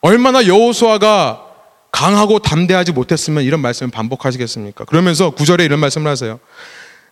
얼마나 0.01 0.45
여호수아가 0.45 1.45
강하고 1.91 2.39
담대하지 2.39 2.91
못했으면 2.91 3.43
이런 3.43 3.59
말씀을 3.61 3.91
반복하시겠습니까? 3.91 4.85
그러면서 4.85 5.31
9절에 5.31 5.63
이런 5.63 5.79
말씀을 5.79 6.09
하세요. 6.09 6.39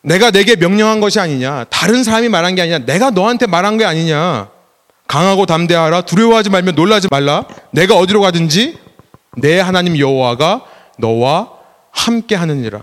내가 0.01 0.31
내게 0.31 0.55
명령한 0.55 0.99
것이 1.01 1.19
아니냐. 1.19 1.65
다른 1.65 2.03
사람이 2.03 2.29
말한 2.29 2.55
게 2.55 2.63
아니냐. 2.63 2.79
내가 2.79 3.11
너한테 3.11 3.45
말한 3.45 3.77
게 3.77 3.85
아니냐. 3.85 4.49
강하고 5.07 5.45
담대하라. 5.45 6.01
두려워하지 6.01 6.49
말며 6.49 6.71
놀라지 6.71 7.07
말라. 7.11 7.45
내가 7.71 7.95
어디로 7.95 8.21
가든지 8.21 8.79
내 9.37 9.59
하나님 9.59 9.97
여호와가 9.97 10.65
너와 10.97 11.49
함께 11.91 12.35
하느니라. 12.35 12.81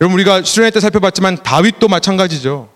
여러분 0.00 0.14
우리가 0.14 0.42
수련회 0.42 0.70
때 0.70 0.80
살펴봤지만 0.80 1.42
다윗도 1.42 1.88
마찬가지죠. 1.88 2.68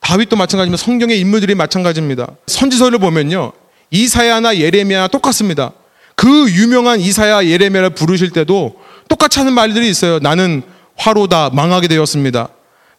다윗도 0.00 0.36
마찬가지면 0.36 0.76
성경의 0.76 1.18
인물들이 1.20 1.54
마찬가지입니다. 1.54 2.28
선지서를 2.46 2.98
보면요. 2.98 3.52
이사야나 3.90 4.58
예레미야나 4.58 5.08
똑같습니다. 5.08 5.72
그 6.14 6.50
유명한 6.50 7.00
이사야 7.00 7.46
예레미야를 7.46 7.90
부르실 7.90 8.30
때도 8.30 8.76
똑같이 9.08 9.38
하는 9.38 9.54
말들이 9.54 9.88
있어요. 9.88 10.18
나는 10.18 10.62
화로다 10.96 11.50
망하게 11.50 11.88
되었습니다. 11.88 12.48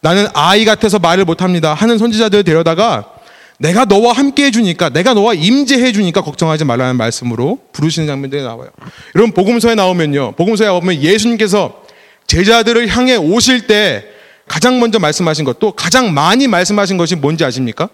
나는 0.00 0.26
아이 0.34 0.64
같아서 0.64 0.98
말을 0.98 1.24
못합니다. 1.24 1.74
하는 1.74 1.98
선지자들을 1.98 2.44
데려다가 2.44 3.12
내가 3.58 3.84
너와 3.84 4.12
함께 4.12 4.44
해주니까 4.46 4.90
내가 4.90 5.14
너와 5.14 5.34
임재해 5.34 5.92
주니까 5.92 6.20
걱정하지 6.20 6.64
말라는 6.64 6.96
말씀으로 6.96 7.58
부르시는 7.72 8.06
장면들이 8.06 8.42
나와요. 8.42 8.70
여러분 9.14 9.32
복음서에 9.32 9.74
나오면요. 9.74 10.32
복음서에 10.32 10.68
나오면 10.68 11.02
예수님께서 11.02 11.87
제자들을 12.28 12.88
향해 12.88 13.16
오실 13.16 13.66
때 13.66 14.06
가장 14.46 14.78
먼저 14.78 14.98
말씀하신 14.98 15.44
것, 15.44 15.58
또 15.58 15.72
가장 15.72 16.14
많이 16.14 16.46
말씀하신 16.46 16.96
것이 16.96 17.16
뭔지 17.16 17.44
아십니까? 17.44 17.88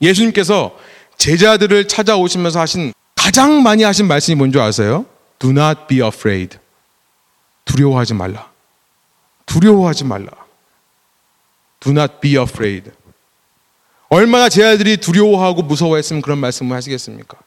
예수님께서 0.00 0.76
제자들을 1.16 1.86
찾아오시면서 1.86 2.60
하신 2.60 2.92
가장 3.14 3.62
많이 3.62 3.84
하신 3.84 4.08
말씀이 4.08 4.34
뭔지 4.34 4.58
아세요? 4.58 5.06
Do 5.38 5.50
not 5.50 5.82
be 5.86 6.02
afraid. 6.02 6.58
두려워하지 7.64 8.14
말라. 8.14 8.50
두려워하지 9.46 10.04
말라. 10.04 10.30
Do 11.80 11.92
not 11.92 12.14
be 12.20 12.36
afraid. 12.36 12.90
얼마나 14.08 14.48
제 14.48 14.64
아들이 14.64 14.96
두려워하고 14.96 15.62
무서워했으면 15.62 16.20
그런 16.22 16.38
말씀을 16.38 16.76
하시겠습니까? 16.76 17.38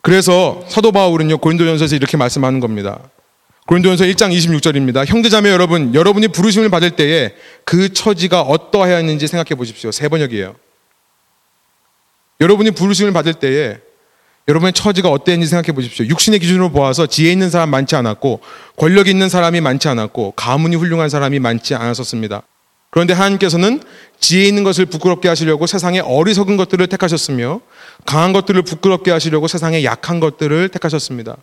그래서 0.00 0.64
사도 0.68 0.90
바울은요 0.90 1.38
고린도전서에서 1.38 1.96
이렇게 1.96 2.16
말씀하는 2.16 2.60
겁니다. 2.60 3.00
고린도전서 3.68 4.04
1장 4.04 4.34
26절입니다. 4.34 5.06
형제자매 5.06 5.50
여러분, 5.50 5.94
여러분이 5.94 6.28
부르심을 6.28 6.70
받을 6.70 6.90
때에 6.90 7.34
그 7.66 7.92
처지가 7.92 8.40
어떠하였는지 8.40 9.26
생각해 9.26 9.58
보십시오. 9.58 9.92
세 9.92 10.08
번역이에요. 10.08 10.54
여러분이 12.40 12.70
부르심을 12.70 13.12
받을 13.12 13.34
때에 13.34 13.76
여러분의 14.48 14.72
처지가 14.72 15.10
어땠는지 15.10 15.50
생각해 15.50 15.74
보십시오. 15.74 16.06
육신의 16.06 16.40
기준으로 16.40 16.70
보아서 16.70 17.06
지혜 17.06 17.30
있는 17.30 17.50
사람 17.50 17.68
많지 17.68 17.94
않았고 17.94 18.40
권력 18.76 19.06
있는 19.06 19.28
사람이 19.28 19.60
많지 19.60 19.86
않았고 19.88 20.30
가문이 20.30 20.76
훌륭한 20.76 21.10
사람이 21.10 21.38
많지 21.38 21.74
않았었습니다. 21.74 22.40
그런데 22.88 23.12
하나님께서는 23.12 23.82
지혜 24.18 24.46
있는 24.46 24.64
것을 24.64 24.86
부끄럽게 24.86 25.28
하시려고 25.28 25.66
세상의 25.66 26.00
어리석은 26.00 26.56
것들을 26.56 26.86
택하셨으며 26.86 27.60
강한 28.06 28.32
것들을 28.32 28.62
부끄럽게 28.62 29.10
하시려고 29.10 29.46
세상의 29.46 29.84
약한 29.84 30.20
것들을 30.20 30.70
택하셨습니다. 30.70 31.36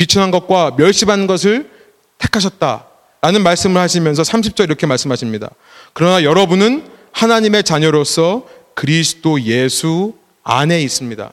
비천한 0.00 0.30
것과 0.30 0.76
멸시받는 0.78 1.26
것을 1.26 1.70
택하셨다. 2.16 2.86
라는 3.20 3.42
말씀을 3.42 3.78
하시면서 3.82 4.22
30절 4.22 4.64
이렇게 4.64 4.86
말씀하십니다. 4.86 5.50
그러나 5.92 6.24
여러분은 6.24 6.88
하나님의 7.12 7.64
자녀로서 7.64 8.46
그리스도 8.74 9.42
예수 9.42 10.14
안에 10.42 10.80
있습니다. 10.80 11.30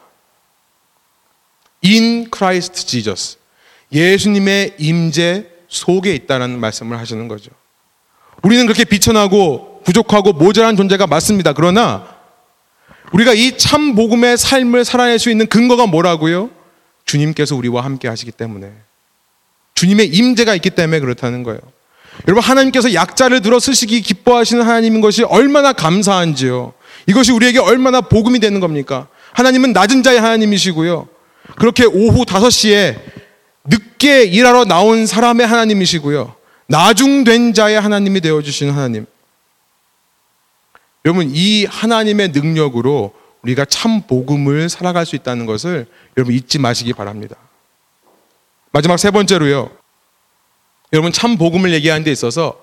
In 1.86 2.30
Christ 2.30 2.88
Jesus. 2.88 3.38
예수님의 3.94 4.76
임재 4.80 5.48
속에 5.70 6.14
있다는 6.14 6.60
말씀을 6.60 7.00
하시는 7.00 7.26
거죠. 7.30 7.52
우리는 8.44 8.66
그렇게 8.66 8.84
비천하고 8.84 9.82
부족하고 9.86 10.34
모자란 10.34 10.76
존재가 10.76 11.08
맞습니다. 11.08 11.54
그러나 11.54 12.06
우리가 13.14 13.34
이 13.34 13.56
참 13.56 13.96
복음의 13.96 14.38
삶을 14.38 14.84
살아낼 14.84 15.20
수 15.20 15.30
있는 15.30 15.48
근거가 15.48 15.86
뭐라고요? 15.88 16.57
주님께서 17.08 17.56
우리와 17.56 17.84
함께 17.84 18.08
하시기 18.08 18.32
때문에 18.32 18.72
주님의 19.74 20.08
임재가 20.08 20.54
있기 20.56 20.70
때문에 20.70 21.00
그렇다는 21.00 21.42
거예요. 21.44 21.60
여러분 22.28 22.44
하나님께서 22.44 22.94
약자를 22.94 23.42
들어 23.42 23.60
쓰시기 23.60 24.02
기뻐하시는 24.02 24.62
하나님인 24.64 25.02
것이 25.02 25.24
얼마나 25.24 25.74
감사한지요. 25.74 26.74
이것이 27.08 27.32
우리에게 27.32 27.60
얼마나 27.60 28.02
복음이 28.02 28.40
되는 28.40 28.60
겁니까? 28.60 29.08
하나님은 29.34 29.74
낮은 29.74 30.04
자의 30.04 30.20
하나님이시고요. 30.20 31.08
그렇게 31.58 31.86
오후 31.86 32.26
5시에 32.26 33.00
늦게 33.66 34.24
일하러 34.24 34.66
나온 34.66 35.06
사람의 35.06 35.46
하나님이시고요. 35.46 36.36
나중된 36.68 37.54
자의 37.54 37.80
하나님이 37.80 38.22
되어 38.22 38.42
주시는 38.42 38.74
하나님. 38.74 39.06
여러분 41.06 41.32
이 41.34 41.66
하나님의 41.66 42.30
능력으로 42.30 43.14
우리가 43.48 43.66
참 43.66 44.02
복음을 44.02 44.68
살아갈 44.68 45.06
수 45.06 45.16
있다는 45.16 45.46
것을 45.46 45.88
여러분 46.18 46.36
잊지 46.36 46.60
마시기 46.60 46.94
바랍니다. 46.94 47.36
마지막 48.72 48.98
세 48.98 49.10
번째로요. 49.10 49.70
여러분 50.94 51.12
참 51.12 51.38
복음을 51.38 51.74
얘기하는 51.74 52.04
데 52.04 52.12
있어서 52.12 52.62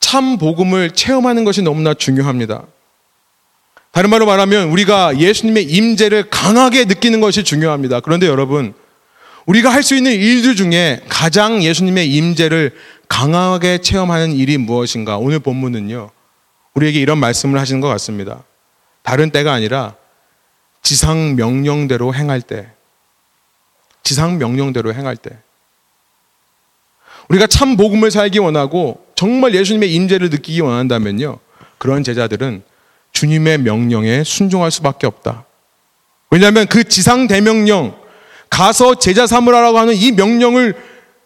참 0.00 0.38
복음을 0.38 0.90
체험하는 0.92 1.44
것이 1.44 1.62
너무나 1.62 1.94
중요합니다. 1.94 2.64
다른 3.90 4.10
말로 4.10 4.26
말하면 4.26 4.70
우리가 4.70 5.18
예수님의 5.18 5.64
임재를 5.64 6.30
강하게 6.30 6.86
느끼는 6.86 7.20
것이 7.20 7.44
중요합니다. 7.44 8.00
그런데 8.00 8.26
여러분 8.26 8.74
우리가 9.46 9.70
할 9.70 9.82
수 9.82 9.94
있는 9.94 10.12
일들 10.12 10.56
중에 10.56 11.02
가장 11.08 11.62
예수님의 11.62 12.10
임재를 12.10 12.74
강하게 13.08 13.78
체험하는 13.78 14.32
일이 14.32 14.56
무엇인가? 14.56 15.18
오늘 15.18 15.38
본문은요. 15.38 16.10
우리에게 16.72 16.98
이런 16.98 17.18
말씀을 17.18 17.60
하시는 17.60 17.80
것 17.82 17.88
같습니다. 17.88 18.42
다른 19.04 19.30
때가 19.30 19.52
아니라 19.52 19.94
지상 20.82 21.36
명령대로 21.36 22.14
행할 22.14 22.40
때. 22.40 22.66
지상 24.02 24.38
명령대로 24.38 24.92
행할 24.92 25.16
때. 25.16 25.30
우리가 27.28 27.46
참 27.46 27.76
복음을 27.76 28.10
살기 28.10 28.38
원하고 28.38 29.06
정말 29.14 29.54
예수님의 29.54 29.94
임재를 29.94 30.30
느끼기 30.30 30.60
원한다면요. 30.60 31.38
그런 31.78 32.02
제자들은 32.02 32.64
주님의 33.12 33.58
명령에 33.58 34.24
순종할 34.24 34.70
수밖에 34.70 35.06
없다. 35.06 35.44
왜냐하면 36.30 36.66
그 36.66 36.84
지상 36.84 37.28
대명령 37.28 37.96
가서 38.50 38.96
제자 38.96 39.26
삼으라고 39.26 39.78
하는 39.78 39.94
이 39.94 40.12
명령을 40.12 40.74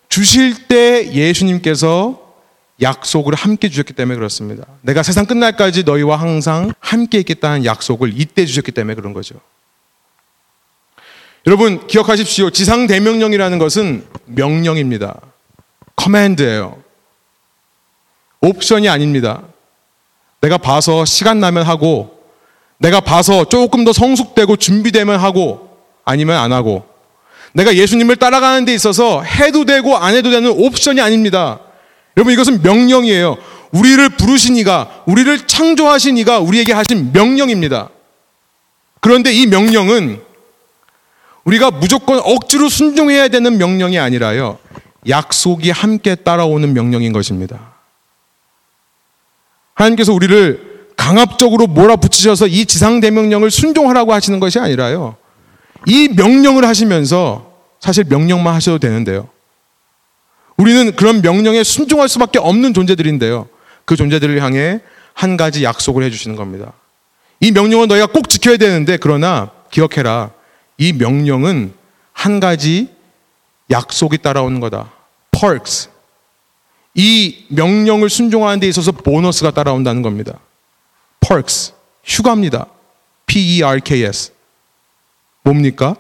주실 0.09 0.67
때 0.67 1.13
예수님께서 1.13 2.28
약속을 2.81 3.35
함께 3.35 3.69
주셨기 3.69 3.93
때문에 3.93 4.17
그렇습니다. 4.17 4.65
내가 4.83 5.03
세상 5.03 5.27
끝날까지 5.27 5.83
너희와 5.83 6.17
항상 6.17 6.73
함께 6.81 7.19
있겠다는 7.19 7.65
약속을 7.65 8.13
이때 8.17 8.47
주셨기 8.47 8.73
때문에 8.73 8.95
그런 8.95 9.13
거죠. 9.13 9.37
여러분 11.47 11.87
기억하십시오. 11.87 12.51
지상 12.51 12.87
대명령이라는 12.87 13.59
것은 13.59 14.07
명령입니다. 14.27 15.21
커맨드예요. 15.97 16.83
옵션이 18.41 18.89
아닙니다. 18.89 19.43
내가 20.41 20.59
봐서 20.59 21.05
시간 21.05 21.41
나면 21.41 21.65
하고 21.65 22.23
내가 22.79 23.01
봐서 23.01 23.45
조금 23.45 23.85
더 23.85 23.93
성숙되고 23.93 24.57
준비되면 24.57 25.19
하고 25.19 25.79
아니면 26.05 26.37
안 26.37 26.53
하고 26.53 26.87
내가 27.53 27.75
예수님을 27.75 28.17
따라가는 28.17 28.65
데 28.65 28.75
있어서 28.75 29.23
해도 29.23 29.65
되고 29.65 29.97
안 29.97 30.15
해도 30.15 30.31
되는 30.31 30.49
옵션이 30.51 31.01
아닙니다. 31.01 31.59
여러분 32.19 32.33
이것은 32.33 32.63
명령이에요. 32.63 33.37
우리를 33.71 34.09
부르신 34.09 34.57
이가, 34.57 35.05
우리를 35.07 35.47
창조하신 35.47 36.19
이가 36.19 36.41
우리에게 36.41 36.73
하신 36.73 37.13
명령입니다. 37.13 37.91
그런데 39.01 39.33
이 39.33 39.47
명령은 39.47 40.21
우리가 41.45 41.71
무조건 41.71 42.19
억지로 42.19 42.69
순종해야 42.69 43.29
되는 43.29 43.57
명령이 43.57 44.01
아니라요. 44.01 44.59
약속이 45.09 45.71
함께 45.71 46.17
따라오는 46.17 46.75
명령인 46.75 47.13
것입니다. 47.13 47.75
하나님께서 49.75 50.13
우리를 50.13 50.89
강압적으로 50.97 51.69
몰아붙이셔서 51.69 52.49
이 52.49 52.67
지상 52.67 52.99
대명령을 52.99 53.53
순종하라고 53.53 54.13
하시는 54.13 54.41
것이 54.41 54.59
아니라요. 54.59 55.17
이 55.87 56.09
명령을 56.09 56.65
하시면서 56.67 57.53
사실 57.79 58.05
명령만 58.09 58.55
하셔도 58.55 58.81
되는데요. 58.81 59.29
우리는 60.59 60.95
그런 60.97 61.23
명령에 61.23 61.63
순종할 61.65 62.09
수밖에 62.09 62.39
없는 62.39 62.75
존재들인데요. 62.75 63.49
그 63.85 63.97
존재들을 63.97 64.43
향해 64.43 64.81
한 65.15 65.37
가지 65.37 65.65
약속을 65.65 66.03
해주시는 66.05 66.37
겁니다. 66.37 66.73
이 67.41 67.53
명령은 67.53 67.89
너희가 67.89 68.07
꼭 68.09 68.29
지켜야 68.29 68.57
되는데, 68.57 68.97
그러나 68.99 69.51
기억해라. 69.71 70.33
이 70.77 70.93
명령은 70.93 71.73
한 72.13 72.41
가지 72.41 72.89
약속이 73.71 74.19
따라오는 74.19 74.61
거다. 74.61 74.93
perks. 75.31 75.89
이 76.95 77.45
명령을 77.49 78.11
순종하는 78.11 78.59
데 78.59 78.69
있어서 78.69 78.91
보너스가 78.91 79.53
따라온다는 79.53 80.03
겁니다. 80.03 80.41
perks. 81.21 81.73
휴가입니다. 82.05 82.67
P-E-R-K-S. 83.27 84.33
뭡니까? 85.43 85.95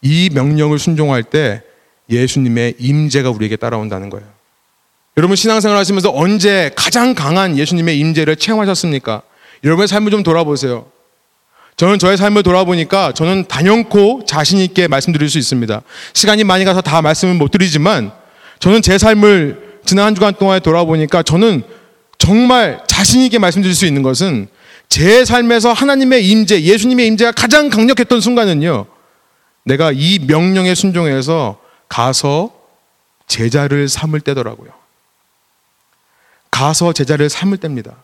이 0.00 0.30
명령을 0.32 0.78
순종할 0.78 1.22
때 1.22 1.62
예수님의 2.10 2.74
임재가 2.78 3.30
우리에게 3.30 3.56
따라온다는 3.56 4.10
거예요. 4.10 4.26
여러분 5.16 5.36
신앙생활 5.36 5.76
하시면서 5.76 6.10
언제 6.14 6.70
가장 6.76 7.14
강한 7.14 7.58
예수님의 7.58 7.98
임재를 7.98 8.36
체험하셨습니까? 8.36 9.22
여러분의 9.64 9.88
삶을 9.88 10.10
좀 10.10 10.22
돌아보세요. 10.22 10.86
저는 11.76 11.98
저의 11.98 12.16
삶을 12.16 12.42
돌아보니까 12.42 13.12
저는 13.12 13.46
단연코 13.48 14.24
자신 14.26 14.58
있게 14.58 14.88
말씀드릴 14.88 15.30
수 15.30 15.38
있습니다. 15.38 15.82
시간이 16.12 16.44
많이 16.44 16.64
가서 16.64 16.80
다 16.80 17.00
말씀을 17.00 17.34
못 17.34 17.50
드리지만 17.50 18.12
저는 18.58 18.82
제 18.82 18.98
삶을 18.98 19.80
지난 19.86 20.06
한 20.06 20.14
주간 20.14 20.34
동안에 20.34 20.60
돌아보니까 20.60 21.22
저는 21.22 21.62
정말 22.18 22.82
자신 22.86 23.22
있게 23.22 23.38
말씀드릴 23.38 23.74
수 23.74 23.86
있는 23.86 24.02
것은 24.02 24.48
제 24.88 25.24
삶에서 25.24 25.72
하나님의 25.72 26.28
임재, 26.28 26.62
예수님의 26.62 27.06
임재가 27.06 27.32
가장 27.32 27.70
강력했던 27.70 28.20
순간은요. 28.20 28.86
내가 29.64 29.92
이 29.94 30.18
명령에 30.26 30.74
순종해서 30.74 31.59
가서 31.90 32.50
제자를 33.26 33.88
삼을 33.88 34.20
때더라고요. 34.20 34.70
가서 36.50 36.94
제자를 36.94 37.28
삼을 37.28 37.58
때입니다. 37.58 37.96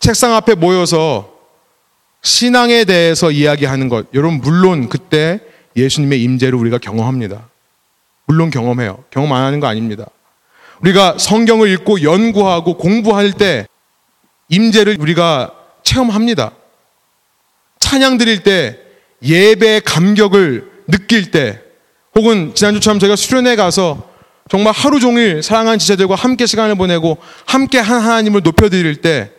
책상 0.00 0.34
앞에 0.34 0.54
모여서 0.54 1.32
신앙에 2.22 2.84
대해서 2.84 3.30
이야기하는 3.30 3.88
것, 3.88 4.06
여러분 4.14 4.40
물론 4.40 4.88
그때 4.88 5.40
예수님의 5.76 6.22
임재를 6.22 6.58
우리가 6.58 6.78
경험합니다. 6.78 7.48
물론 8.26 8.50
경험해요. 8.50 9.04
경험 9.10 9.32
안 9.32 9.44
하는 9.44 9.60
거 9.60 9.66
아닙니다. 9.66 10.06
우리가 10.80 11.18
성경을 11.18 11.68
읽고 11.70 12.02
연구하고 12.02 12.78
공부할 12.78 13.32
때 13.32 13.66
임재를 14.48 14.96
우리가 14.98 15.52
체험합니다. 15.82 16.52
찬양 17.78 18.16
드릴 18.16 18.42
때 18.42 18.78
예배의 19.22 19.82
감격을 19.82 20.73
느낄 20.86 21.30
때 21.30 21.60
혹은 22.14 22.54
지난주처럼 22.54 22.98
제가 22.98 23.16
수련회 23.16 23.56
가서 23.56 24.10
정말 24.48 24.72
하루 24.74 25.00
종일 25.00 25.42
사랑하는 25.42 25.78
지체들과 25.78 26.14
함께 26.14 26.46
시간을 26.46 26.74
보내고 26.74 27.18
함께 27.46 27.78
한 27.78 28.00
하나님을 28.00 28.42
높여드릴 28.42 28.96
때 29.00 29.30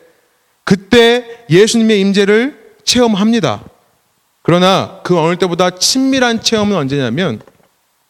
그때 0.63 1.25
예수님의 1.49 2.01
임재를 2.01 2.75
체험합니다. 2.83 3.63
그러나 4.41 4.99
그 5.03 5.19
어느 5.19 5.37
때보다 5.37 5.71
친밀한 5.71 6.41
체험은 6.41 6.75
언제냐면 6.75 7.41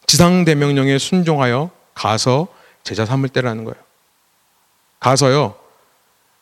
지상대명령에 0.07 0.97
순종하여 0.97 1.69
가서 1.93 2.47
제자 2.83 3.05
삼을 3.05 3.29
때라는 3.29 3.63
거예요. 3.65 3.75
가서요. 4.99 5.55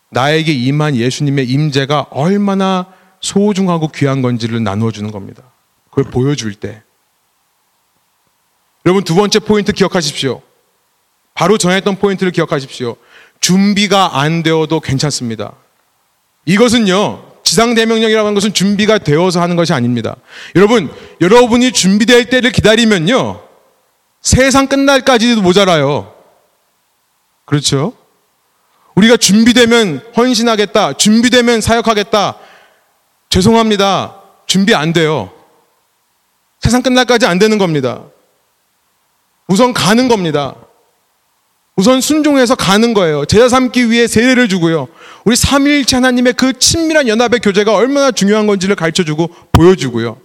나에게 0.09 0.51
임한 0.51 0.95
예수님의 0.95 1.47
임재가 1.49 2.07
얼마나 2.11 2.87
소중하고 3.21 3.87
귀한 3.89 4.21
건지를 4.21 4.61
나누어 4.63 4.91
주는 4.91 5.11
겁니다. 5.11 5.43
그걸 5.93 6.05
보여줄 6.05 6.55
때. 6.55 6.81
여러분 8.85 9.03
두 9.03 9.15
번째 9.15 9.39
포인트 9.39 9.71
기억하십시오. 9.71 10.41
바로 11.35 11.57
전했던 11.57 11.97
포인트를 11.97 12.31
기억하십시오. 12.31 12.95
준비가 13.39 14.19
안 14.19 14.41
되어도 14.43 14.79
괜찮습니다. 14.79 15.53
이것은요, 16.45 17.33
지상대명령이라고 17.43 18.25
하는 18.25 18.33
것은 18.33 18.53
준비가 18.53 18.97
되어서 18.97 19.41
하는 19.41 19.55
것이 19.55 19.73
아닙니다. 19.73 20.15
여러분, 20.55 20.91
여러분이 21.21 21.71
준비될 21.71 22.29
때를 22.29 22.51
기다리면요, 22.51 23.41
세상 24.21 24.67
끝날까지도 24.67 25.41
모자라요. 25.41 26.13
그렇죠? 27.45 27.93
우리가 28.95 29.17
준비되면 29.17 30.11
헌신하겠다, 30.15 30.93
준비되면 30.93 31.61
사역하겠다. 31.61 32.37
죄송합니다. 33.29 34.21
준비 34.45 34.75
안 34.75 34.93
돼요. 34.93 35.31
세상 36.73 36.81
끝날까지 36.81 37.27
안 37.27 37.37
되는 37.37 37.59
겁니다. 37.59 38.01
우선 39.47 39.73
가는 39.73 40.07
겁니다. 40.07 40.55
우선 41.75 42.01
순종해서 42.01 42.55
가는 42.55 42.95
거예요. 42.95 43.25
제자 43.25 43.47
삼기 43.47 43.91
위해 43.91 44.07
세례를 44.07 44.49
주고요. 44.49 44.87
우리 45.23 45.35
삼위일체 45.35 45.97
하나님의 45.97 46.33
그 46.33 46.57
친밀한 46.57 47.07
연합의 47.07 47.41
교제가 47.41 47.75
얼마나 47.75 48.09
중요한 48.09 48.47
건지를 48.47 48.75
가르쳐 48.75 49.03
주고 49.03 49.29
보여주고요. 49.51 50.17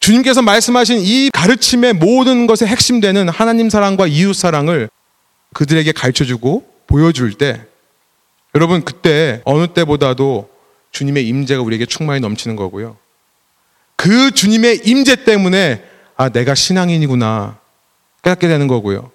주님께서 0.00 0.42
말씀하신 0.42 0.98
이 1.00 1.30
가르침의 1.32 1.94
모든 1.94 2.46
것의 2.46 2.68
핵심되는 2.68 3.30
하나님 3.30 3.70
사랑과 3.70 4.06
이웃 4.06 4.34
사랑을 4.34 4.90
그들에게 5.54 5.90
가르쳐 5.92 6.26
주고 6.26 6.70
보여줄 6.86 7.32
때 7.32 7.62
여러분 8.54 8.84
그때 8.84 9.40
어느 9.46 9.68
때보다도 9.68 10.50
주님의 10.92 11.26
임재가 11.26 11.62
우리에게 11.62 11.86
충만히 11.86 12.20
넘치는 12.20 12.56
거고요. 12.56 12.98
그 13.96 14.30
주님의 14.30 14.82
임재 14.84 15.24
때문에 15.24 15.82
아 16.16 16.28
내가 16.28 16.54
신앙인이구나 16.54 17.58
깨닫게 18.22 18.48
되는 18.48 18.66
거고요. 18.66 19.10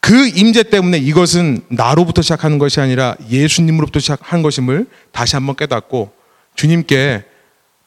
그 0.00 0.28
임재 0.28 0.64
때문에 0.64 0.98
이것은 0.98 1.62
나로부터 1.68 2.22
시작하는 2.22 2.58
것이 2.58 2.80
아니라 2.80 3.16
예수님으로부터 3.28 3.98
시작한 3.98 4.42
것임을 4.42 4.86
다시 5.10 5.34
한번 5.34 5.56
깨닫고 5.56 6.12
주님께 6.54 7.24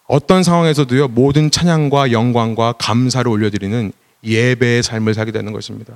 어떤 0.06 0.44
상황에서도요 0.44 1.10
모든 1.10 1.52
찬양과 1.52 2.12
영광과 2.12 2.74
감사를 2.74 3.30
올려드리는 3.30 3.92
예배의 4.24 4.84
삶을 4.84 5.14
살게 5.14 5.32
되는 5.32 5.54
것입니다. 5.54 5.94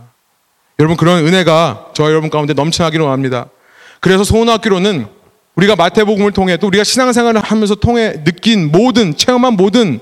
여러분 0.80 0.98
그런 0.98 1.26
은혜가 1.26 1.92
저 1.94 2.06
여러분 2.06 2.30
가운데 2.30 2.54
넘쳐나기를 2.54 3.04
원합니다. 3.04 3.48
그래서 4.00 4.24
소원학교로는 4.24 5.08
우리가 5.56 5.76
마태복음을 5.76 6.32
통해 6.32 6.58
또 6.58 6.68
우리가 6.68 6.84
신앙생활을 6.84 7.42
하면서 7.42 7.76
통해 7.76 8.24
느낀 8.24 8.72
모든 8.72 9.16
체험한 9.16 9.54
모든 9.54 10.00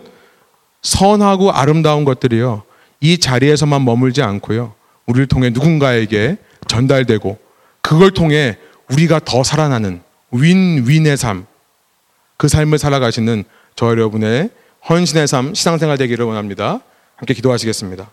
선하고 0.81 1.51
아름다운 1.51 2.05
것들이요 2.05 2.63
이 3.01 3.17
자리에서만 3.17 3.83
머물지 3.83 4.21
않고요 4.21 4.73
우리를 5.05 5.27
통해 5.27 5.49
누군가에게 5.49 6.37
전달되고 6.67 7.37
그걸 7.81 8.11
통해 8.11 8.57
우리가 8.89 9.19
더 9.19 9.43
살아나는 9.43 10.01
윈윈의 10.31 11.17
삶, 11.17 11.45
그 12.37 12.47
삶을 12.47 12.77
살아가시는 12.77 13.43
저 13.75 13.87
여러분의 13.87 14.49
헌신의 14.89 15.27
삶, 15.27 15.53
신앙생활 15.53 15.97
되기를 15.97 16.25
원합니다. 16.25 16.79
함께 17.15 17.33
기도하시겠습니다. 17.33 18.09